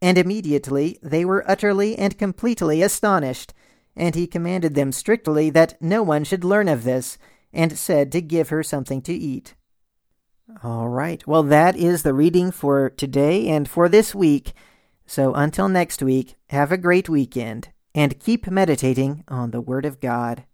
And 0.00 0.16
immediately 0.16 0.98
they 1.02 1.26
were 1.26 1.44
utterly 1.46 1.98
and 1.98 2.16
completely 2.16 2.80
astonished 2.80 3.52
and 3.96 4.14
he 4.14 4.26
commanded 4.26 4.74
them 4.74 4.92
strictly 4.92 5.50
that 5.50 5.80
no 5.80 6.02
one 6.02 6.24
should 6.24 6.44
learn 6.44 6.68
of 6.68 6.84
this, 6.84 7.18
and 7.52 7.76
said 7.76 8.12
to 8.12 8.20
give 8.20 8.48
her 8.48 8.62
something 8.62 9.02
to 9.02 9.12
eat. 9.12 9.54
All 10.62 10.88
right, 10.88 11.26
well, 11.26 11.42
that 11.44 11.76
is 11.76 12.02
the 12.02 12.14
reading 12.14 12.50
for 12.50 12.90
today 12.90 13.48
and 13.48 13.68
for 13.68 13.88
this 13.88 14.14
week. 14.14 14.52
So 15.06 15.34
until 15.34 15.68
next 15.68 16.02
week, 16.02 16.36
have 16.50 16.72
a 16.72 16.78
great 16.78 17.08
weekend, 17.08 17.70
and 17.94 18.20
keep 18.20 18.48
meditating 18.48 19.24
on 19.28 19.50
the 19.50 19.60
Word 19.60 19.84
of 19.84 20.00
God. 20.00 20.44